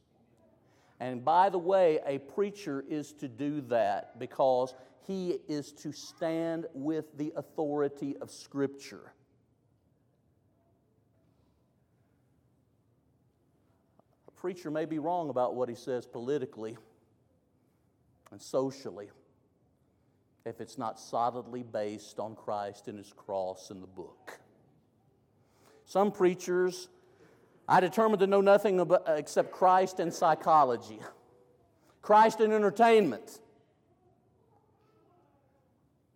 And 0.98 1.24
by 1.24 1.50
the 1.50 1.58
way, 1.58 2.00
a 2.04 2.18
preacher 2.18 2.84
is 2.88 3.12
to 3.20 3.28
do 3.28 3.60
that 3.68 4.18
because 4.18 4.74
he 5.06 5.38
is 5.46 5.70
to 5.74 5.92
stand 5.92 6.66
with 6.74 7.16
the 7.16 7.32
authority 7.36 8.16
of 8.16 8.28
Scripture. 8.28 9.12
A 14.26 14.32
preacher 14.32 14.72
may 14.72 14.84
be 14.84 14.98
wrong 14.98 15.30
about 15.30 15.54
what 15.54 15.68
he 15.68 15.76
says 15.76 16.06
politically 16.06 16.76
and 18.30 18.40
socially 18.40 19.08
if 20.44 20.60
it's 20.60 20.78
not 20.78 20.98
solidly 20.98 21.62
based 21.62 22.18
on 22.18 22.34
Christ 22.34 22.88
and 22.88 22.96
his 22.96 23.12
cross 23.12 23.70
and 23.70 23.82
the 23.82 23.86
book. 23.86 24.38
Some 25.84 26.10
preachers, 26.10 26.88
I 27.68 27.80
determined 27.80 28.20
to 28.20 28.26
know 28.26 28.40
nothing 28.40 28.80
about, 28.80 29.08
uh, 29.08 29.12
except 29.12 29.52
Christ 29.52 30.00
and 30.00 30.12
psychology, 30.12 31.00
Christ 32.00 32.40
and 32.40 32.52
entertainment. 32.52 33.40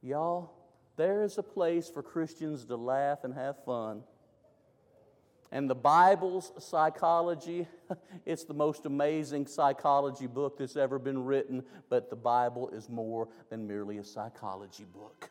Y'all, 0.03 0.51
there 0.96 1.22
is 1.22 1.38
a 1.38 1.42
place 1.42 1.88
for 1.88 2.03
Christians 2.03 2.64
to 2.66 2.77
laugh 2.77 3.25
and 3.25 3.35
have 3.35 3.62
fun. 3.64 4.03
And 5.53 5.69
the 5.69 5.75
Bible's 5.75 6.51
psychology, 6.59 7.69
it's 8.27 8.45
the 8.45 8.55
most 8.55 8.87
amazing 8.87 9.47
psychology 9.47 10.27
book 10.27 10.57
that's 10.57 10.77
ever 10.77 10.99
been 10.99 11.27
written, 11.27 11.62
but 11.91 12.09
the 12.09 12.17
Bible 12.17 12.71
is 12.71 12.88
more 12.88 13.29
than 13.51 13.69
merely 13.69 13.99
a 13.99 14.05
psychology 14.05 14.85
book. 14.85 15.31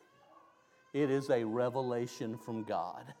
It 0.94 1.10
is 1.10 1.28
a 1.28 1.42
revelation 1.42 2.38
from 2.38 2.62
God. 2.62 3.12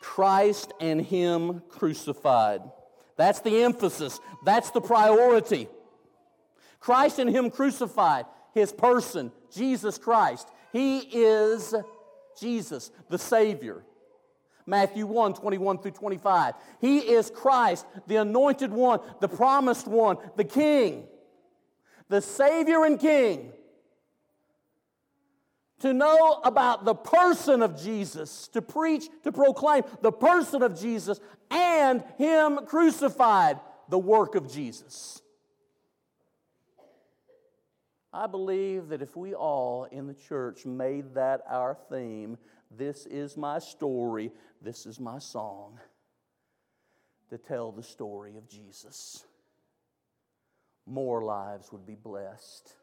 Christ 0.00 0.72
and 0.80 1.00
Him 1.00 1.62
crucified. 1.68 2.62
That's 3.16 3.40
the 3.40 3.62
emphasis, 3.62 4.18
that's 4.44 4.70
the 4.70 4.80
priority. 4.80 5.68
Christ 6.80 7.20
and 7.20 7.30
Him 7.30 7.50
crucified, 7.50 8.26
His 8.54 8.72
person, 8.72 9.30
Jesus 9.54 9.98
Christ. 9.98 10.48
He 10.72 10.98
is 10.98 11.74
Jesus, 12.38 12.90
the 13.08 13.18
Savior. 13.18 13.82
Matthew 14.66 15.06
1 15.06 15.34
21 15.34 15.78
through 15.78 15.92
25. 15.92 16.54
He 16.80 16.98
is 16.98 17.30
Christ, 17.30 17.86
the 18.08 18.16
anointed 18.16 18.72
one, 18.72 19.00
the 19.20 19.28
promised 19.28 19.86
one, 19.86 20.18
the 20.36 20.44
King, 20.44 21.06
the 22.08 22.20
Savior 22.20 22.84
and 22.84 22.98
King. 22.98 23.52
To 25.80 25.92
know 25.92 26.40
about 26.42 26.84
the 26.84 26.94
person 26.94 27.62
of 27.62 27.80
Jesus, 27.80 28.48
to 28.48 28.62
preach, 28.62 29.08
to 29.24 29.30
proclaim 29.30 29.84
the 30.00 30.10
person 30.10 30.62
of 30.62 30.78
Jesus 30.80 31.20
and 31.50 32.02
Him 32.16 32.60
crucified, 32.66 33.60
the 33.88 33.98
work 33.98 34.34
of 34.34 34.50
Jesus. 34.50 35.20
I 38.16 38.26
believe 38.26 38.88
that 38.88 39.02
if 39.02 39.14
we 39.14 39.34
all 39.34 39.84
in 39.92 40.06
the 40.06 40.14
church 40.14 40.64
made 40.64 41.12
that 41.16 41.42
our 41.46 41.76
theme, 41.90 42.38
this 42.70 43.04
is 43.04 43.36
my 43.36 43.58
story, 43.58 44.32
this 44.62 44.86
is 44.86 44.98
my 44.98 45.18
song, 45.18 45.78
to 47.28 47.36
tell 47.36 47.72
the 47.72 47.82
story 47.82 48.38
of 48.38 48.48
Jesus, 48.48 49.26
more 50.86 51.22
lives 51.24 51.70
would 51.72 51.84
be 51.84 51.94
blessed 51.94 52.74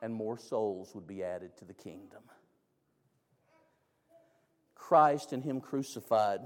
and 0.00 0.14
more 0.14 0.38
souls 0.38 0.94
would 0.94 1.06
be 1.06 1.22
added 1.22 1.54
to 1.58 1.66
the 1.66 1.74
kingdom. 1.74 2.22
Christ 4.74 5.34
and 5.34 5.44
Him 5.44 5.60
crucified. 5.60 6.40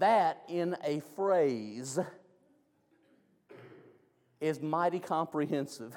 That 0.00 0.42
in 0.48 0.76
a 0.82 0.98
phrase 1.14 2.00
is 4.44 4.60
mighty 4.60 5.00
comprehensive. 5.00 5.96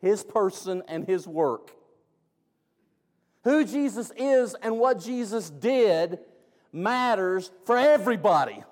His 0.00 0.24
person 0.24 0.82
and 0.88 1.06
his 1.06 1.26
work. 1.28 1.72
Who 3.44 3.64
Jesus 3.64 4.10
is 4.16 4.54
and 4.62 4.78
what 4.78 4.98
Jesus 4.98 5.50
did 5.50 6.18
matters 6.72 7.50
for 7.64 7.76
everybody, 7.76 8.62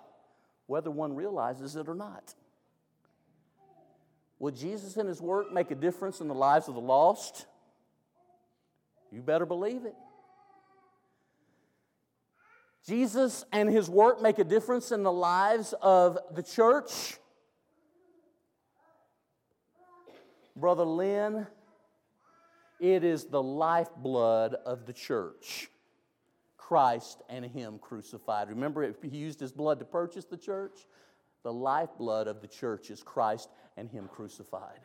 whether 0.66 0.90
one 0.90 1.14
realizes 1.14 1.76
it 1.76 1.86
or 1.88 1.94
not. 1.94 2.34
Would 4.38 4.56
Jesus 4.56 4.96
and 4.96 5.08
his 5.08 5.20
work 5.20 5.52
make 5.52 5.70
a 5.70 5.74
difference 5.74 6.20
in 6.20 6.28
the 6.28 6.34
lives 6.34 6.68
of 6.68 6.74
the 6.74 6.80
lost? 6.80 7.46
You 9.10 9.20
better 9.20 9.46
believe 9.46 9.84
it. 9.84 9.94
Jesus 12.86 13.44
and 13.52 13.68
his 13.68 13.90
work 13.90 14.22
make 14.22 14.38
a 14.38 14.44
difference 14.44 14.92
in 14.92 15.02
the 15.02 15.12
lives 15.12 15.74
of 15.82 16.18
the 16.34 16.42
church. 16.42 17.18
Brother 20.60 20.84
Lynn, 20.84 21.46
it 22.80 23.04
is 23.04 23.24
the 23.24 23.42
lifeblood 23.42 24.54
of 24.66 24.86
the 24.86 24.92
church. 24.92 25.70
Christ 26.56 27.22
and 27.28 27.44
Him 27.44 27.78
crucified. 27.78 28.48
Remember, 28.48 28.92
He 29.02 29.16
used 29.16 29.40
His 29.40 29.52
blood 29.52 29.78
to 29.78 29.84
purchase 29.84 30.24
the 30.24 30.36
church? 30.36 30.86
The 31.44 31.52
lifeblood 31.52 32.26
of 32.26 32.40
the 32.40 32.48
church 32.48 32.90
is 32.90 33.02
Christ 33.02 33.48
and 33.76 33.88
Him 33.88 34.08
crucified. 34.08 34.80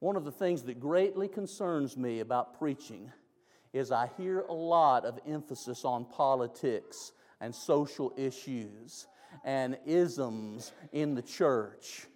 One 0.00 0.16
of 0.16 0.24
the 0.24 0.32
things 0.32 0.62
that 0.64 0.80
greatly 0.80 1.28
concerns 1.28 1.96
me 1.96 2.20
about 2.20 2.58
preaching 2.58 3.10
is 3.72 3.92
I 3.92 4.10
hear 4.16 4.40
a 4.40 4.52
lot 4.52 5.04
of 5.04 5.18
emphasis 5.26 5.84
on 5.84 6.04
politics 6.04 7.12
and 7.40 7.54
social 7.54 8.12
issues 8.16 9.06
and 9.44 9.78
isms 9.86 10.72
in 10.92 11.14
the 11.14 11.22
church. 11.22 12.06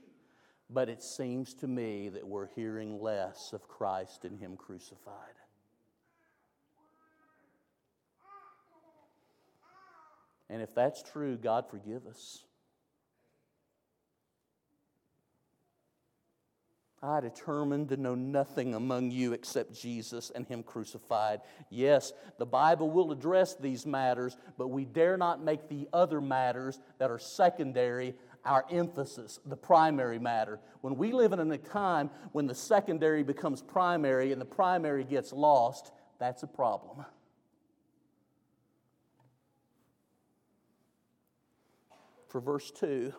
But 0.72 0.88
it 0.88 1.02
seems 1.02 1.54
to 1.54 1.66
me 1.66 2.09
that 2.11 2.26
we're 2.26 2.48
hearing 2.54 3.00
less 3.00 3.52
of 3.52 3.66
Christ 3.66 4.24
and 4.24 4.38
Him 4.38 4.56
crucified. 4.56 5.35
And 10.48 10.62
if 10.62 10.74
that's 10.74 11.02
true, 11.02 11.37
God 11.37 11.66
forgive 11.68 12.06
us. 12.06 12.44
I 17.02 17.20
determined 17.20 17.88
to 17.88 17.96
know 17.96 18.14
nothing 18.14 18.74
among 18.74 19.11
you 19.11 19.33
except 19.33 19.72
Jesus 19.72 20.30
and 20.35 20.46
Him 20.46 20.62
crucified. 20.62 21.40
Yes, 21.70 22.12
the 22.38 22.44
Bible 22.44 22.90
will 22.90 23.11
address 23.11 23.54
these 23.54 23.87
matters, 23.87 24.37
but 24.59 24.68
we 24.68 24.85
dare 24.85 25.16
not 25.16 25.42
make 25.42 25.68
the 25.68 25.88
other 25.94 26.20
matters 26.20 26.78
that 26.98 27.11
are 27.11 27.18
secondary 27.18 28.14
our 28.44 28.64
emphasis, 28.70 29.38
the 29.44 29.57
primary 29.57 30.18
matter. 30.18 30.61
When 30.81 30.96
we 30.96 31.12
live 31.12 31.33
in 31.33 31.53
a 31.53 31.59
time 31.59 32.11
when 32.33 32.46
the 32.46 32.55
secondary 32.55 33.22
becomes 33.22 33.62
primary 33.62 34.33
and 34.33 34.40
the 34.40 34.46
primary 34.46 35.05
gets 35.05 35.33
lost, 35.33 35.92
that's 36.18 36.42
a 36.42 36.46
problem. 36.46 37.05
For 42.29 42.40
verse 42.40 42.70
2, 42.70 43.12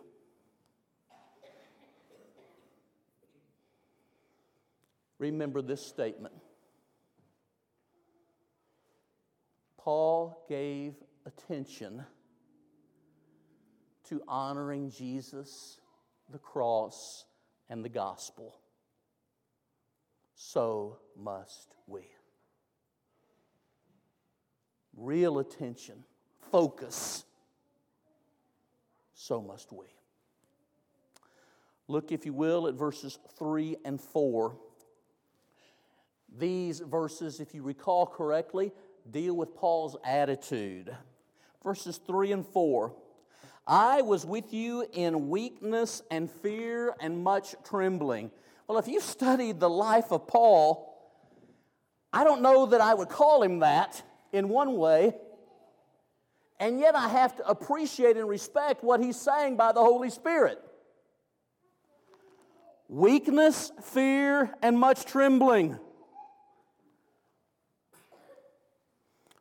remember 5.18 5.60
this 5.60 5.84
statement. 5.84 6.34
Paul 9.76 10.44
gave 10.48 10.94
attention 11.26 12.04
to 14.12 14.22
honoring 14.28 14.90
Jesus, 14.90 15.80
the 16.30 16.38
cross, 16.38 17.24
and 17.70 17.82
the 17.82 17.88
gospel. 17.88 18.58
So 20.34 20.98
must 21.16 21.74
we. 21.86 22.02
Real 24.94 25.38
attention, 25.38 26.04
focus. 26.50 27.24
So 29.14 29.40
must 29.40 29.72
we. 29.72 29.86
Look, 31.88 32.12
if 32.12 32.26
you 32.26 32.34
will, 32.34 32.68
at 32.68 32.74
verses 32.74 33.18
3 33.38 33.76
and 33.82 33.98
4. 33.98 34.54
These 36.36 36.80
verses, 36.80 37.40
if 37.40 37.54
you 37.54 37.62
recall 37.62 38.04
correctly, 38.04 38.72
deal 39.10 39.34
with 39.34 39.54
Paul's 39.54 39.96
attitude. 40.04 40.94
Verses 41.64 41.98
3 42.06 42.32
and 42.32 42.46
4 42.46 42.92
I 43.66 44.02
was 44.02 44.26
with 44.26 44.52
you 44.52 44.86
in 44.92 45.28
weakness 45.28 46.02
and 46.10 46.30
fear 46.30 46.94
and 47.00 47.22
much 47.22 47.54
trembling. 47.64 48.30
Well, 48.66 48.78
if 48.78 48.88
you 48.88 49.00
studied 49.00 49.60
the 49.60 49.70
life 49.70 50.10
of 50.10 50.26
Paul, 50.26 50.88
I 52.12 52.24
don't 52.24 52.42
know 52.42 52.66
that 52.66 52.80
I 52.80 52.94
would 52.94 53.08
call 53.08 53.42
him 53.42 53.60
that 53.60 54.02
in 54.32 54.48
one 54.48 54.76
way, 54.76 55.14
and 56.58 56.80
yet 56.80 56.94
I 56.94 57.08
have 57.08 57.36
to 57.36 57.46
appreciate 57.46 58.16
and 58.16 58.28
respect 58.28 58.82
what 58.82 59.00
he's 59.00 59.16
saying 59.16 59.56
by 59.56 59.72
the 59.72 59.80
Holy 59.80 60.10
Spirit. 60.10 60.60
Weakness, 62.88 63.72
fear, 63.82 64.52
and 64.60 64.78
much 64.78 65.04
trembling. 65.04 65.78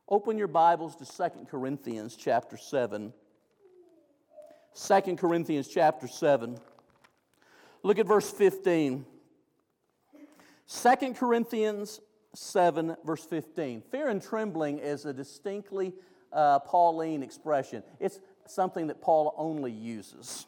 Open 0.08 0.38
your 0.38 0.48
Bibles 0.48 0.96
to 0.98 1.06
2 1.06 1.46
Corinthians 1.50 2.16
chapter 2.16 2.58
7. 2.58 3.14
2 4.76 5.16
Corinthians 5.16 5.68
chapter 5.68 6.08
7. 6.08 6.58
Look 7.84 8.00
at 8.00 8.08
verse 8.08 8.30
15. 8.30 9.06
2 10.68 11.14
Corinthians 11.14 12.00
7, 12.34 12.96
verse 13.04 13.26
15. 13.26 13.82
Fear 13.92 14.08
and 14.10 14.22
trembling 14.22 14.80
is 14.80 15.06
a 15.06 15.14
distinctly 15.14 15.94
uh, 16.32 16.60
Pauline 16.60 17.24
expression, 17.24 17.84
it's 18.00 18.20
something 18.48 18.88
that 18.88 19.02
Paul 19.02 19.34
only 19.38 19.72
uses. 19.72 20.46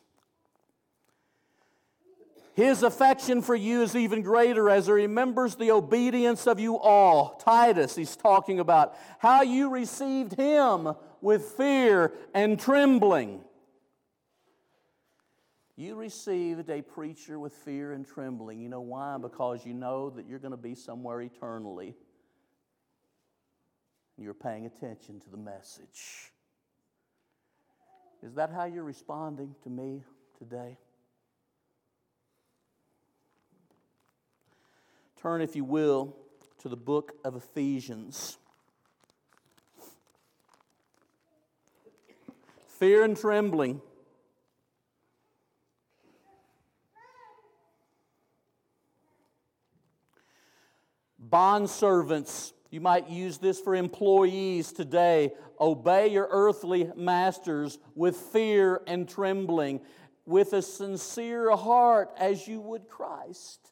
His 2.55 2.83
affection 2.83 3.41
for 3.41 3.55
you 3.55 3.81
is 3.81 3.95
even 3.95 4.21
greater 4.21 4.69
as 4.69 4.85
he 4.85 4.91
remembers 4.91 5.55
the 5.55 5.71
obedience 5.71 6.45
of 6.45 6.59
you 6.59 6.77
all. 6.77 7.41
Titus, 7.43 7.95
he's 7.95 8.15
talking 8.15 8.59
about 8.59 8.95
how 9.17 9.41
you 9.41 9.69
received 9.69 10.33
him 10.33 10.93
with 11.19 11.43
fear 11.57 12.13
and 12.33 12.59
trembling. 12.59 13.41
You 15.75 15.95
received 15.95 16.69
a 16.69 16.81
preacher 16.81 17.39
with 17.39 17.53
fear 17.53 17.93
and 17.93 18.05
trembling. 18.05 18.59
You 18.59 18.69
know 18.69 18.81
why? 18.81 19.17
Because 19.17 19.65
you 19.65 19.73
know 19.73 20.11
that 20.11 20.27
you're 20.27 20.39
going 20.39 20.51
to 20.51 20.57
be 20.57 20.75
somewhere 20.75 21.21
eternally. 21.21 21.95
You're 24.17 24.35
paying 24.35 24.67
attention 24.67 25.19
to 25.21 25.29
the 25.31 25.37
message. 25.37 26.31
Is 28.21 28.35
that 28.35 28.51
how 28.51 28.65
you're 28.65 28.83
responding 28.83 29.55
to 29.63 29.69
me 29.69 30.03
today? 30.37 30.77
Turn, 35.19 35.41
if 35.41 35.55
you 35.55 35.63
will, 35.63 36.15
to 36.59 36.69
the 36.69 36.77
book 36.77 37.13
of 37.25 37.35
Ephesians. 37.35 38.37
Fear 42.67 43.03
and 43.05 43.17
trembling. 43.17 43.81
Bond 51.29 51.69
servants, 51.69 52.53
you 52.69 52.81
might 52.81 53.09
use 53.09 53.37
this 53.37 53.59
for 53.59 53.75
employees 53.75 54.73
today. 54.73 55.31
Obey 55.59 56.07
your 56.07 56.27
earthly 56.29 56.91
masters 56.97 57.79
with 57.95 58.17
fear 58.17 58.81
and 58.87 59.07
trembling, 59.07 59.79
with 60.25 60.51
a 60.51 60.61
sincere 60.61 61.55
heart 61.55 62.09
as 62.17 62.45
you 62.47 62.59
would 62.59 62.89
Christ. 62.89 63.71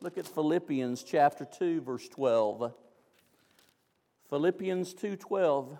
Look 0.00 0.16
at 0.16 0.26
Philippians 0.26 1.02
chapter 1.02 1.44
2 1.44 1.82
verse 1.82 2.08
12. 2.08 2.72
Philippians 4.30 4.94
2:12 4.94 5.78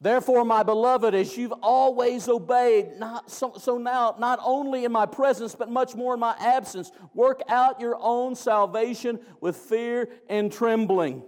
Therefore, 0.00 0.44
my 0.44 0.62
beloved, 0.62 1.12
as 1.14 1.36
you've 1.36 1.54
always 1.60 2.28
obeyed, 2.28 2.98
not 2.98 3.30
so, 3.30 3.54
so, 3.58 3.78
now, 3.78 4.14
not 4.18 4.38
only 4.44 4.84
in 4.84 4.92
my 4.92 5.06
presence, 5.06 5.56
but 5.56 5.70
much 5.70 5.96
more 5.96 6.14
in 6.14 6.20
my 6.20 6.36
absence, 6.38 6.92
work 7.14 7.42
out 7.48 7.80
your 7.80 7.96
own 8.00 8.36
salvation 8.36 9.18
with 9.40 9.56
fear 9.56 10.08
and 10.28 10.52
trembling. 10.52 11.24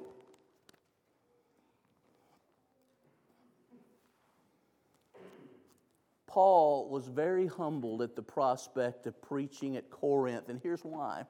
Paul 6.29 6.89
was 6.89 7.09
very 7.09 7.49
humbled 7.49 8.03
at 8.03 8.15
the 8.15 8.23
prospect 8.23 9.09
of 9.09 9.21
preaching 9.21 9.77
at 9.77 9.91
Corinth, 9.91 10.49
and 10.49 10.61
here's 10.63 10.85
why. 10.85 11.25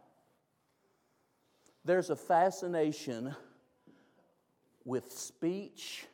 There's 1.86 2.10
a 2.10 2.16
fascination 2.16 3.34
with 4.84 5.10
speech, 5.10 6.04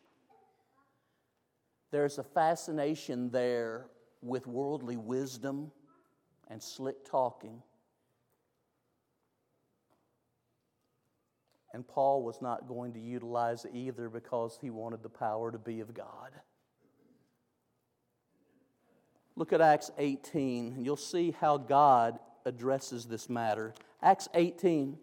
there's 1.97 2.19
a 2.19 2.23
fascination 2.23 3.31
there 3.31 3.87
with 4.21 4.47
worldly 4.47 4.99
wisdom 4.99 5.73
and 6.49 6.63
slick 6.63 7.07
talking. 7.07 7.63
And 11.73 11.89
Paul 11.89 12.23
was 12.23 12.43
not 12.43 12.69
going 12.69 12.93
to 12.93 13.01
utilize 13.01 13.65
either 13.73 14.11
because 14.11 14.59
he 14.61 14.69
wanted 14.69 15.03
the 15.03 15.09
power 15.09 15.51
to 15.51 15.57
be 15.57 15.81
of 15.81 15.95
God. 15.95 16.33
Look 19.35 19.55
at 19.55 19.63
Acts 19.63 19.91
18, 19.97 20.75
and 20.75 20.85
you'll 20.85 20.99
see 20.99 21.31
how 21.31 21.57
God 21.57 22.19
addresses 22.45 23.07
this 23.07 23.31
matter. 23.31 23.73
Acts 24.03 24.29
18. 24.35 24.99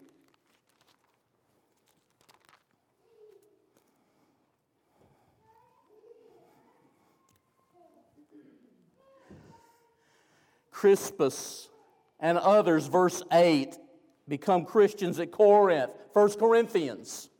Crispus 10.84 11.70
and 12.20 12.36
others, 12.36 12.88
verse 12.88 13.22
8, 13.32 13.74
become 14.28 14.66
Christians 14.66 15.18
at 15.18 15.30
Corinth, 15.30 15.90
1 16.12 16.32
Corinthians. 16.32 17.30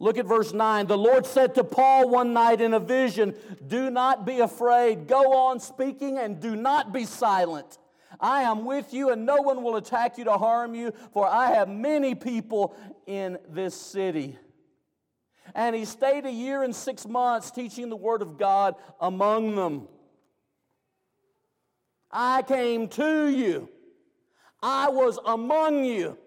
Look 0.00 0.18
at 0.18 0.26
verse 0.26 0.52
9. 0.52 0.88
The 0.88 0.98
Lord 0.98 1.24
said 1.24 1.54
to 1.54 1.62
Paul 1.62 2.08
one 2.08 2.32
night 2.32 2.60
in 2.60 2.74
a 2.74 2.80
vision, 2.80 3.36
Do 3.64 3.90
not 3.90 4.26
be 4.26 4.40
afraid. 4.40 5.06
Go 5.06 5.34
on 5.34 5.60
speaking 5.60 6.18
and 6.18 6.40
do 6.40 6.56
not 6.56 6.92
be 6.92 7.04
silent. 7.04 7.78
I 8.18 8.42
am 8.42 8.64
with 8.64 8.92
you, 8.92 9.10
and 9.10 9.24
no 9.24 9.36
one 9.36 9.62
will 9.62 9.76
attack 9.76 10.18
you 10.18 10.24
to 10.24 10.36
harm 10.36 10.74
you, 10.74 10.92
for 11.12 11.28
I 11.28 11.52
have 11.52 11.68
many 11.68 12.16
people 12.16 12.74
in 13.06 13.38
this 13.48 13.76
city. 13.76 14.36
And 15.54 15.76
he 15.76 15.84
stayed 15.84 16.26
a 16.26 16.32
year 16.32 16.64
and 16.64 16.74
six 16.74 17.06
months 17.06 17.52
teaching 17.52 17.88
the 17.88 17.94
word 17.94 18.20
of 18.20 18.36
God 18.36 18.74
among 19.00 19.54
them. 19.54 19.86
I 22.10 22.42
came 22.42 22.88
to 22.88 23.28
you, 23.28 23.68
I 24.62 24.88
was 24.88 25.18
among 25.24 25.84
you, 25.84 26.18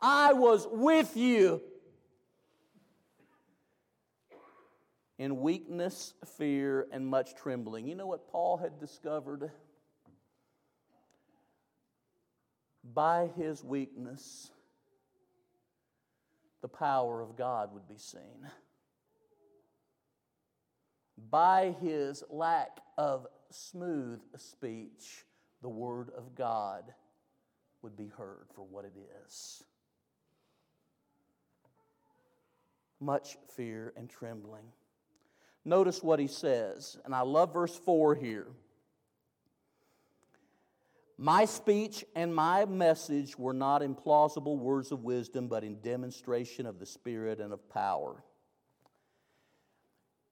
I 0.00 0.32
was 0.32 0.66
with 0.70 1.16
you 1.16 1.62
in 5.18 5.40
weakness, 5.40 6.14
fear, 6.36 6.86
and 6.92 7.06
much 7.06 7.34
trembling. 7.34 7.86
You 7.86 7.96
know 7.96 8.06
what 8.06 8.30
Paul 8.30 8.56
had 8.56 8.78
discovered? 8.78 9.50
By 12.94 13.28
his 13.36 13.62
weakness, 13.62 14.50
the 16.62 16.68
power 16.68 17.20
of 17.20 17.36
God 17.36 17.72
would 17.74 17.88
be 17.88 17.98
seen. 17.98 18.48
By 21.30 21.74
his 21.80 22.22
lack 22.30 22.80
of 22.96 23.26
smooth 23.50 24.20
speech, 24.36 25.24
the 25.62 25.68
word 25.68 26.10
of 26.16 26.34
God 26.34 26.84
would 27.82 27.96
be 27.96 28.08
heard 28.08 28.46
for 28.54 28.62
what 28.62 28.84
it 28.84 28.94
is. 29.26 29.62
Much 33.00 33.36
fear 33.56 33.92
and 33.96 34.08
trembling. 34.08 34.64
Notice 35.64 36.02
what 36.02 36.18
he 36.18 36.26
says, 36.26 36.98
and 37.04 37.14
I 37.14 37.20
love 37.20 37.52
verse 37.52 37.76
4 37.76 38.14
here. 38.14 38.46
My 41.18 41.44
speech 41.46 42.04
and 42.14 42.32
my 42.32 42.64
message 42.64 43.36
were 43.36 43.52
not 43.52 43.82
in 43.82 43.96
plausible 43.96 44.56
words 44.56 44.92
of 44.92 45.02
wisdom, 45.02 45.48
but 45.48 45.64
in 45.64 45.80
demonstration 45.80 46.64
of 46.64 46.78
the 46.78 46.86
Spirit 46.86 47.40
and 47.40 47.52
of 47.52 47.68
power. 47.68 48.22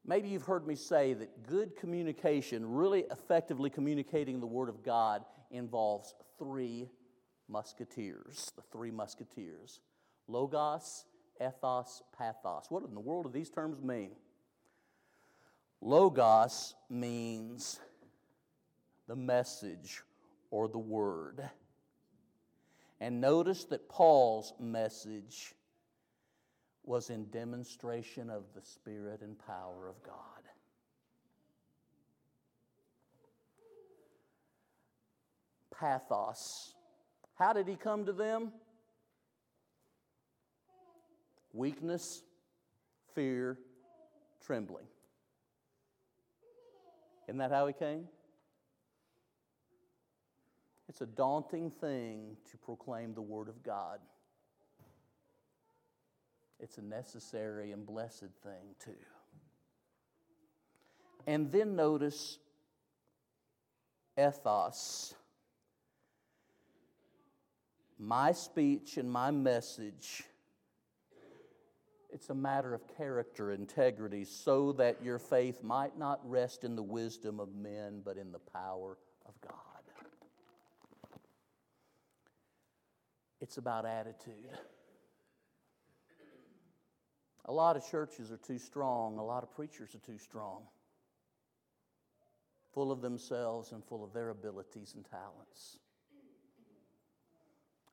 Maybe 0.09 0.29
you've 0.29 0.45
heard 0.45 0.67
me 0.67 0.77
say 0.77 1.15
that 1.15 1.49
good 1.49 1.75
communication, 1.77 2.65
really 2.65 3.05
effectively 3.11 3.71
communicating 3.71 4.39
the 4.39 4.47
Word 4.47 4.69
of 4.69 4.85
God, 4.85 5.25
involves 5.51 6.15
three 6.39 6.89
musketeers, 7.49 8.53
the 8.57 8.63
three 8.73 8.91
musketeers 8.91 9.81
Logos, 10.29 11.05
Ethos, 11.41 12.03
Pathos. 12.17 12.67
What 12.69 12.85
in 12.85 12.95
the 12.95 13.01
world 13.01 13.27
do 13.27 13.31
these 13.31 13.51
terms 13.51 13.83
mean? 13.83 14.13
Logos 15.81 16.75
means 16.89 17.79
the 19.07 19.17
message 19.17 20.03
or 20.51 20.69
the 20.69 20.79
word. 20.79 21.49
And 23.01 23.21
notice 23.21 23.65
that 23.67 23.89
Paul's 23.89 24.55
message 24.59 25.55
was 26.87 27.11
in 27.11 27.26
demonstration 27.26 28.30
of 28.30 28.45
the 28.55 28.62
Spirit 28.62 29.20
and 29.20 29.37
power 29.47 29.89
of 29.89 30.01
God. 30.05 30.14
Pathos. 35.78 36.74
How 37.34 37.53
did 37.53 37.68
he 37.68 37.74
come 37.74 38.07
to 38.07 38.12
them? 38.12 38.53
Weakness, 41.53 42.22
fear, 43.14 43.59
trembling. 44.45 44.87
Isn't 47.28 47.39
that 47.39 47.51
how 47.51 47.66
he 47.66 47.72
came? 47.72 48.05
It's 50.89 51.01
a 51.01 51.07
daunting 51.07 51.70
thing 51.70 52.37
to 52.51 52.57
proclaim 52.59 53.12
the 53.12 53.20
Word 53.20 53.49
of 53.49 53.62
God. 53.62 53.99
It's 56.59 56.79
a 56.79 56.83
necessary 56.83 57.73
and 57.73 57.87
blessed 57.87 58.31
thing, 58.43 58.75
too. 58.83 58.91
And 61.27 61.51
then 61.53 61.77
notice 61.77 62.39
ethos. 64.19 65.15
My 67.99 68.33
speech 68.33 68.97
and 68.97 69.11
my 69.11 69.31
message, 69.31 70.25
it's 72.11 72.31
a 72.31 72.35
matter 72.35 72.75
of 72.75 72.83
character, 72.97 73.53
integrity, 73.53 74.25
so 74.25 74.73
that 74.73 75.03
your 75.03 75.19
faith 75.19 75.63
might 75.63 75.99
not 75.99 76.21
rest 76.29 76.65
in 76.65 76.77
the 76.77 76.83
wisdom 76.83 77.41
of 77.41 77.55
men, 77.55 78.03
but 78.05 78.17
in 78.17 78.33
the 78.33 78.39
power 78.39 78.99
of 79.27 79.41
God. 79.41 79.53
It's 83.41 83.59
about 83.59 83.85
attitude. 83.85 84.51
A 87.47 87.53
lot 87.53 87.76
of 87.76 87.88
churches 87.88 88.32
are 88.32 88.36
too 88.38 88.59
strong, 88.59 89.18
a 89.18 89.24
lot 89.24 89.44
of 89.44 89.55
preachers 89.55 89.94
are 89.94 90.01
too 90.01 90.18
strong, 90.18 90.62
full 92.74 92.90
of 92.90 93.01
themselves 93.01 93.70
and 93.70 93.84
full 93.84 94.03
of 94.03 94.12
their 94.12 94.30
abilities 94.30 94.94
and 94.97 95.05
talents. 95.05 95.78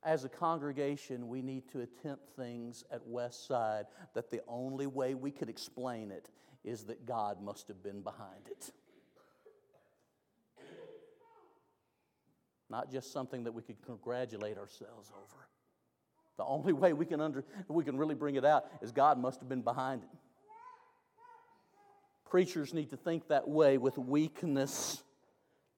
As 0.04 0.26
a 0.26 0.30
congregation, 0.30 1.30
we 1.30 1.42
need 1.42 1.70
to 1.72 1.82
attempt 1.82 2.36
things 2.36 2.84
at 2.92 3.06
West 3.08 3.48
Side 3.48 3.86
that 4.16 4.32
the 4.32 4.42
only 4.48 4.88
way 4.88 5.14
we 5.14 5.32
could 5.32 5.50
explain 5.50 6.12
it 6.12 6.30
is 6.64 6.86
that 6.86 7.06
God 7.06 7.42
must 7.42 7.68
have 7.68 7.82
been 7.82 8.02
behind 8.02 8.48
it. 8.50 8.72
Not 12.70 12.92
just 12.92 13.14
something 13.14 13.44
that 13.44 13.52
we 13.54 13.62
could 13.62 13.82
congratulate 13.86 14.58
ourselves 14.58 15.12
over. 15.16 15.48
The 16.38 16.46
only 16.46 16.74
way 16.74 16.94
we 16.94 17.06
can, 17.06 17.22
under, 17.22 17.44
we 17.68 17.84
can 17.84 17.98
really 17.98 18.16
bring 18.16 18.36
it 18.36 18.46
out 18.46 18.66
is 18.82 18.92
God 18.92 19.20
must 19.20 19.40
have 19.40 19.50
been 19.50 19.62
behind 19.62 20.04
it. 20.04 20.10
Preachers 22.30 22.74
need 22.74 22.90
to 22.90 22.98
think 22.98 23.28
that 23.28 23.48
way 23.48 23.78
with 23.78 23.98
weakness 23.98 25.04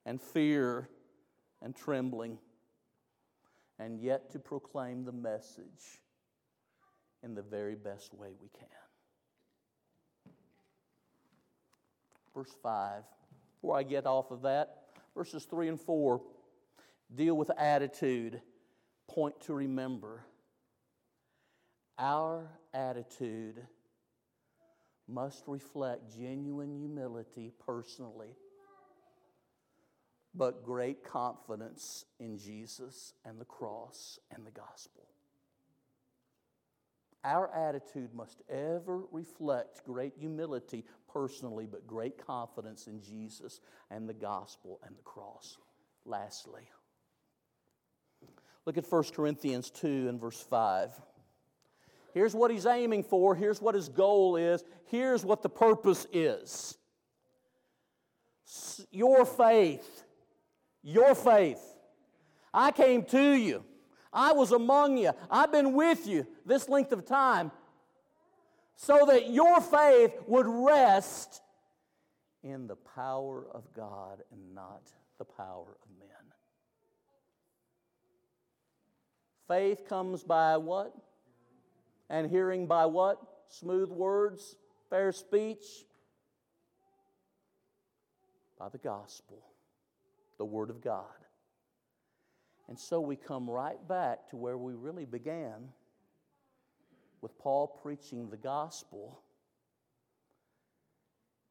and 0.05 0.21
fear 0.21 0.87
and 1.61 1.75
trembling, 1.75 2.37
and 3.79 3.99
yet 3.99 4.31
to 4.31 4.39
proclaim 4.39 5.03
the 5.03 5.11
message 5.11 5.99
in 7.23 7.35
the 7.35 7.41
very 7.41 7.75
best 7.75 8.13
way 8.13 8.29
we 8.41 8.47
can. 8.57 8.69
Verse 12.33 12.55
5. 12.63 13.03
Before 13.55 13.77
I 13.77 13.83
get 13.83 14.05
off 14.05 14.31
of 14.31 14.43
that, 14.43 14.83
verses 15.15 15.43
3 15.45 15.69
and 15.69 15.81
4 15.81 16.21
deal 17.13 17.35
with 17.35 17.51
attitude, 17.57 18.41
point 19.07 19.39
to 19.41 19.53
remember. 19.53 20.23
Our 21.97 22.49
attitude 22.73 23.65
must 25.07 25.43
reflect 25.47 26.17
genuine 26.17 26.71
humility 26.71 27.53
personally, 27.65 28.35
but 30.33 30.63
great 30.63 31.03
confidence 31.03 32.05
in 32.19 32.37
Jesus 32.37 33.13
and 33.23 33.39
the 33.39 33.45
cross 33.45 34.19
and 34.31 34.45
the 34.45 34.51
gospel. 34.51 35.07
Our 37.23 37.51
attitude 37.55 38.13
must 38.13 38.43
ever 38.49 39.01
reflect 39.11 39.83
great 39.85 40.13
humility 40.19 40.83
personally, 41.11 41.65
but 41.65 41.87
great 41.87 42.23
confidence 42.23 42.87
in 42.87 43.01
Jesus 43.01 43.61
and 43.89 44.07
the 44.07 44.13
gospel 44.13 44.79
and 44.85 44.95
the 44.95 45.01
cross. 45.01 45.57
Lastly, 46.05 46.69
look 48.65 48.77
at 48.77 48.85
1 48.87 49.03
Corinthians 49.15 49.71
2 49.71 50.07
and 50.07 50.19
verse 50.19 50.39
5. 50.39 50.91
Here's 52.15 52.33
what 52.33 52.49
he's 52.49 52.65
aiming 52.65 53.03
for. 53.03 53.35
Here's 53.35 53.61
what 53.61 53.75
his 53.75 53.89
goal 53.89 54.37
is. 54.37 54.63
Here's 54.85 55.25
what 55.25 55.43
the 55.43 55.49
purpose 55.49 56.07
is. 56.13 56.77
Your 58.89 59.25
faith. 59.25 60.05
Your 60.81 61.13
faith. 61.13 61.61
I 62.53 62.71
came 62.71 63.03
to 63.03 63.33
you. 63.33 63.65
I 64.13 64.31
was 64.31 64.53
among 64.53 64.97
you. 64.97 65.11
I've 65.29 65.51
been 65.51 65.73
with 65.73 66.07
you 66.07 66.25
this 66.45 66.69
length 66.69 66.93
of 66.93 67.05
time 67.05 67.51
so 68.77 69.05
that 69.07 69.29
your 69.29 69.59
faith 69.59 70.13
would 70.25 70.47
rest 70.47 71.41
in 72.43 72.67
the 72.67 72.77
power 72.77 73.45
of 73.53 73.65
God 73.75 74.21
and 74.31 74.55
not 74.55 74.89
the 75.17 75.25
power 75.25 75.75
of 75.83 75.99
men. 75.99 76.07
Faith 79.49 79.85
comes 79.89 80.23
by 80.23 80.55
what? 80.55 80.95
And 82.09 82.29
hearing 82.29 82.67
by 82.67 82.85
what? 82.85 83.19
Smooth 83.47 83.89
words, 83.89 84.55
fair 84.89 85.11
speech? 85.11 85.65
By 88.57 88.69
the 88.69 88.77
gospel, 88.77 89.43
the 90.37 90.45
Word 90.45 90.69
of 90.69 90.81
God. 90.81 91.05
And 92.67 92.79
so 92.79 92.99
we 92.99 93.15
come 93.15 93.49
right 93.49 93.85
back 93.87 94.29
to 94.29 94.37
where 94.37 94.57
we 94.57 94.73
really 94.73 95.05
began 95.05 95.69
with 97.21 97.37
Paul 97.37 97.67
preaching 97.81 98.29
the 98.29 98.37
gospel 98.37 99.21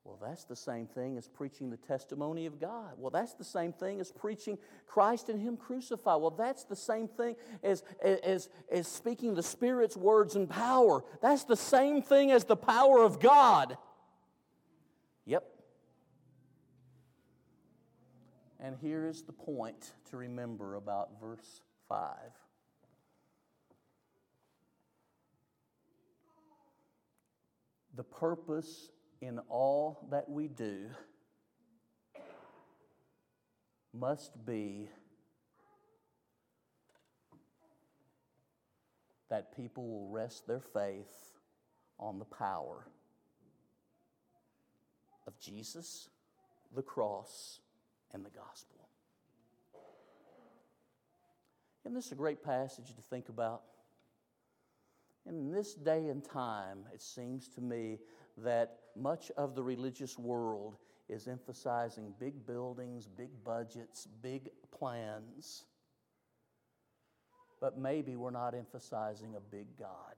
well, 0.05 0.19
that's 0.21 0.45
the 0.45 0.57
same 0.57 0.87
thing 0.87 1.17
as 1.17 1.29
preaching 1.29 1.71
the 1.71 1.79
testimony 1.79 2.45
of 2.45 2.61
God. 2.61 2.93
Well, 2.99 3.11
that's 3.11 3.33
the 3.33 3.45
same 3.45 3.73
thing 3.73 4.01
as 4.01 4.13
preaching 4.13 4.59
Christ 4.87 5.31
and 5.31 5.41
Him 5.41 5.57
crucified. 5.57 6.21
Well, 6.21 6.31
that's 6.31 6.65
the 6.65 6.77
same 6.77 7.09
thing 7.09 7.37
as, 7.63 7.83
as, 8.03 8.51
as 8.71 8.87
speaking 8.87 9.35
the 9.35 9.43
Spirit's 9.43 9.97
words 9.97 10.37
and 10.37 10.49
power. 10.49 11.03
That's 11.23 11.45
the 11.45 11.57
same 11.57 12.03
thing 12.03 12.31
as 12.31 12.45
the 12.45 12.57
power 12.57 13.03
of 13.03 13.19
God. 13.19 13.79
Yep. 15.25 15.45
And 18.61 18.77
here 18.83 19.07
is 19.07 19.23
the 19.23 19.33
point 19.33 19.93
to 20.11 20.19
remember 20.19 20.75
about 20.75 21.19
verse 21.19 21.63
5. 21.89 22.15
The 27.97 28.05
purpose 28.05 28.91
in 29.21 29.39
all 29.49 30.07
that 30.11 30.29
we 30.29 30.49
do 30.49 30.87
must 33.93 34.45
be 34.45 34.89
that 39.31 39.57
people 39.57 39.89
will 39.89 40.09
rest 40.09 40.47
their 40.47 40.61
faith 40.61 41.33
on 41.99 42.19
the 42.19 42.25
power 42.25 42.87
of 45.27 45.39
Jesus, 45.39 46.09
the 46.75 46.83
cross, 46.83 47.61
and 48.13 48.25
the 48.25 48.31
gospel. 48.31 48.89
Isn't 51.85 51.95
this 51.95 52.13
a 52.13 52.15
great 52.15 52.43
passage 52.43 52.95
to 52.95 53.03
think 53.03 53.29
about? 53.29 53.63
In 55.27 55.51
this 55.51 55.75
day 55.75 56.09
and 56.09 56.25
time, 56.25 56.85
it 56.93 57.03
seems 57.03 57.49
to 57.49 57.61
me 57.61 57.99
that 58.39 58.79
much 58.97 59.31
of 59.37 59.55
the 59.55 59.63
religious 59.63 60.19
world 60.19 60.77
is 61.09 61.29
emphasizing 61.29 62.15
big 62.19 62.47
buildings, 62.47 63.07
big 63.07 63.31
budgets, 63.45 64.09
big 64.23 64.51
plans. 64.71 65.65
But 67.61 67.79
maybe 67.79 68.17
we're 68.17 68.31
not 68.31 68.55
emphasizing 68.55 69.35
a 69.37 69.41
big 69.41 69.67
God. 69.79 70.15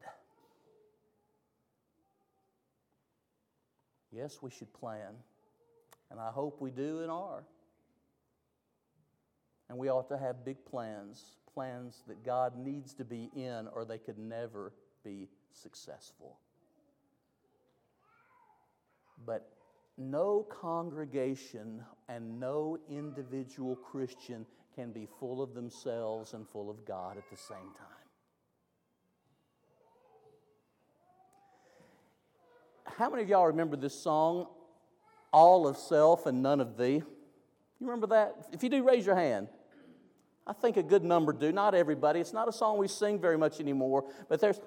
Yes, 4.12 4.38
we 4.40 4.50
should 4.50 4.72
plan, 4.72 5.14
and 6.10 6.18
I 6.18 6.30
hope 6.30 6.60
we 6.60 6.70
do 6.70 7.00
and 7.00 7.10
are. 7.10 7.44
And 9.68 9.76
we 9.76 9.90
ought 9.90 10.08
to 10.08 10.16
have 10.16 10.44
big 10.44 10.64
plans, 10.64 11.36
plans 11.52 12.02
that 12.06 12.24
God 12.24 12.56
needs 12.56 12.94
to 12.94 13.04
be 13.04 13.30
in, 13.34 13.68
or 13.74 13.84
they 13.84 13.98
could 13.98 14.18
never 14.18 14.72
be 15.04 15.28
successful. 15.52 16.38
But 19.24 19.48
no 19.96 20.46
congregation 20.50 21.82
and 22.08 22.38
no 22.38 22.78
individual 22.90 23.76
Christian 23.76 24.46
can 24.74 24.92
be 24.92 25.08
full 25.18 25.42
of 25.42 25.54
themselves 25.54 26.34
and 26.34 26.46
full 26.48 26.68
of 26.68 26.84
God 26.84 27.16
at 27.16 27.28
the 27.30 27.36
same 27.36 27.72
time. 27.78 28.06
How 32.84 33.10
many 33.10 33.22
of 33.22 33.28
y'all 33.28 33.46
remember 33.46 33.76
this 33.76 33.94
song, 33.94 34.46
All 35.32 35.66
of 35.66 35.76
Self 35.76 36.26
and 36.26 36.42
None 36.42 36.60
of 36.60 36.76
Thee? 36.76 37.02
You 37.78 37.86
remember 37.86 38.06
that? 38.08 38.48
If 38.52 38.62
you 38.62 38.68
do, 38.68 38.82
raise 38.82 39.04
your 39.04 39.16
hand. 39.16 39.48
I 40.46 40.52
think 40.52 40.76
a 40.76 40.82
good 40.82 41.04
number 41.04 41.32
do. 41.32 41.52
Not 41.52 41.74
everybody. 41.74 42.20
It's 42.20 42.32
not 42.32 42.48
a 42.48 42.52
song 42.52 42.78
we 42.78 42.88
sing 42.88 43.18
very 43.18 43.36
much 43.36 43.60
anymore, 43.60 44.04
but 44.28 44.40
there's, 44.40 44.60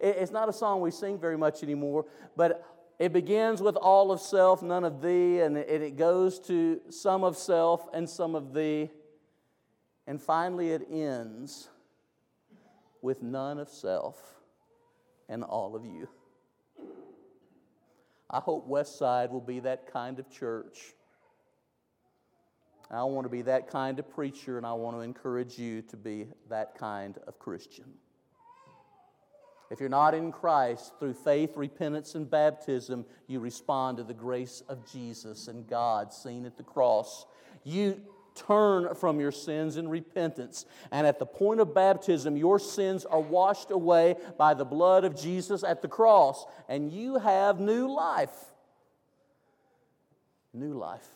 it's 0.00 0.32
not 0.32 0.48
a 0.48 0.52
song 0.52 0.80
we 0.80 0.90
sing 0.90 1.18
very 1.18 1.36
much 1.36 1.62
anymore, 1.62 2.06
but 2.36 2.64
it 3.00 3.14
begins 3.14 3.62
with 3.62 3.76
all 3.76 4.12
of 4.12 4.20
self, 4.20 4.62
none 4.62 4.84
of 4.84 5.00
thee, 5.00 5.40
and 5.40 5.56
it 5.56 5.96
goes 5.96 6.38
to 6.40 6.82
some 6.90 7.24
of 7.24 7.34
self 7.34 7.88
and 7.94 8.08
some 8.08 8.34
of 8.34 8.52
thee. 8.52 8.90
And 10.06 10.22
finally, 10.22 10.72
it 10.72 10.86
ends 10.90 11.70
with 13.00 13.22
none 13.22 13.58
of 13.58 13.70
self 13.70 14.34
and 15.30 15.42
all 15.42 15.74
of 15.74 15.86
you. 15.86 16.10
I 18.28 18.38
hope 18.38 18.68
Westside 18.68 19.30
will 19.30 19.40
be 19.40 19.60
that 19.60 19.90
kind 19.90 20.18
of 20.18 20.30
church. 20.30 20.92
I 22.90 23.02
want 23.04 23.24
to 23.24 23.30
be 23.30 23.40
that 23.42 23.68
kind 23.68 23.98
of 23.98 24.10
preacher, 24.10 24.58
and 24.58 24.66
I 24.66 24.74
want 24.74 24.98
to 24.98 25.00
encourage 25.00 25.58
you 25.58 25.80
to 25.82 25.96
be 25.96 26.26
that 26.50 26.76
kind 26.76 27.16
of 27.26 27.38
Christian. 27.38 27.86
If 29.70 29.78
you're 29.78 29.88
not 29.88 30.14
in 30.14 30.32
Christ, 30.32 30.94
through 30.98 31.14
faith, 31.14 31.56
repentance, 31.56 32.16
and 32.16 32.28
baptism, 32.28 33.04
you 33.28 33.38
respond 33.38 33.98
to 33.98 34.04
the 34.04 34.14
grace 34.14 34.62
of 34.68 34.90
Jesus 34.90 35.46
and 35.46 35.66
God 35.68 36.12
seen 36.12 36.44
at 36.44 36.56
the 36.56 36.64
cross. 36.64 37.24
You 37.62 38.00
turn 38.34 38.94
from 38.94 39.20
your 39.20 39.32
sins 39.32 39.76
in 39.76 39.88
repentance. 39.88 40.64
And 40.90 41.06
at 41.06 41.18
the 41.18 41.26
point 41.26 41.60
of 41.60 41.74
baptism, 41.74 42.36
your 42.36 42.58
sins 42.58 43.04
are 43.04 43.20
washed 43.20 43.70
away 43.70 44.16
by 44.38 44.54
the 44.54 44.64
blood 44.64 45.04
of 45.04 45.16
Jesus 45.16 45.62
at 45.62 45.82
the 45.82 45.88
cross, 45.88 46.46
and 46.68 46.92
you 46.92 47.18
have 47.18 47.60
new 47.60 47.92
life. 47.92 48.34
New 50.52 50.74
life. 50.74 51.06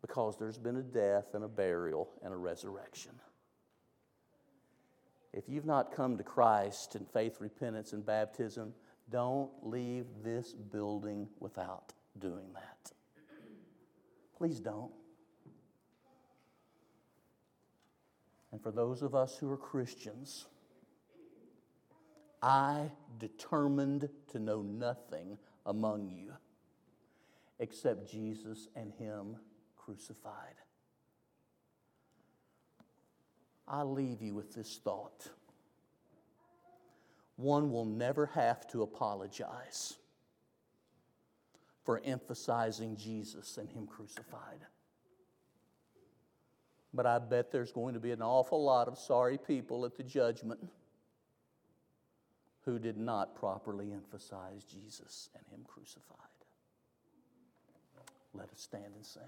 Because 0.00 0.36
there's 0.36 0.58
been 0.58 0.76
a 0.76 0.82
death 0.82 1.34
and 1.34 1.44
a 1.44 1.48
burial 1.48 2.08
and 2.22 2.32
a 2.32 2.36
resurrection. 2.36 3.12
If 5.36 5.50
you've 5.50 5.66
not 5.66 5.94
come 5.94 6.16
to 6.16 6.24
Christ 6.24 6.96
in 6.96 7.04
faith, 7.04 7.36
repentance, 7.40 7.92
and 7.92 8.04
baptism, 8.04 8.72
don't 9.10 9.50
leave 9.62 10.06
this 10.24 10.54
building 10.54 11.28
without 11.40 11.92
doing 12.18 12.46
that. 12.54 12.92
Please 14.38 14.60
don't. 14.60 14.92
And 18.50 18.62
for 18.62 18.70
those 18.70 19.02
of 19.02 19.14
us 19.14 19.36
who 19.36 19.50
are 19.50 19.58
Christians, 19.58 20.46
I 22.42 22.90
determined 23.18 24.08
to 24.32 24.38
know 24.38 24.62
nothing 24.62 25.36
among 25.66 26.08
you 26.08 26.32
except 27.58 28.10
Jesus 28.10 28.68
and 28.74 28.90
Him 28.94 29.36
crucified. 29.76 30.54
I 33.68 33.82
leave 33.82 34.22
you 34.22 34.34
with 34.34 34.54
this 34.54 34.78
thought. 34.82 35.28
One 37.36 37.70
will 37.70 37.84
never 37.84 38.26
have 38.26 38.66
to 38.68 38.82
apologize 38.82 39.96
for 41.84 42.00
emphasizing 42.04 42.96
Jesus 42.96 43.58
and 43.58 43.68
Him 43.68 43.86
crucified. 43.86 44.60
But 46.94 47.06
I 47.06 47.18
bet 47.18 47.52
there's 47.52 47.72
going 47.72 47.94
to 47.94 48.00
be 48.00 48.12
an 48.12 48.22
awful 48.22 48.62
lot 48.62 48.88
of 48.88 48.98
sorry 48.98 49.38
people 49.38 49.84
at 49.84 49.96
the 49.96 50.02
judgment 50.02 50.60
who 52.64 52.78
did 52.78 52.96
not 52.96 53.36
properly 53.36 53.92
emphasize 53.92 54.64
Jesus 54.64 55.28
and 55.34 55.44
Him 55.50 55.64
crucified. 55.66 56.16
Let 58.34 58.50
us 58.50 58.60
stand 58.60 58.94
and 58.94 59.04
sing. 59.04 59.22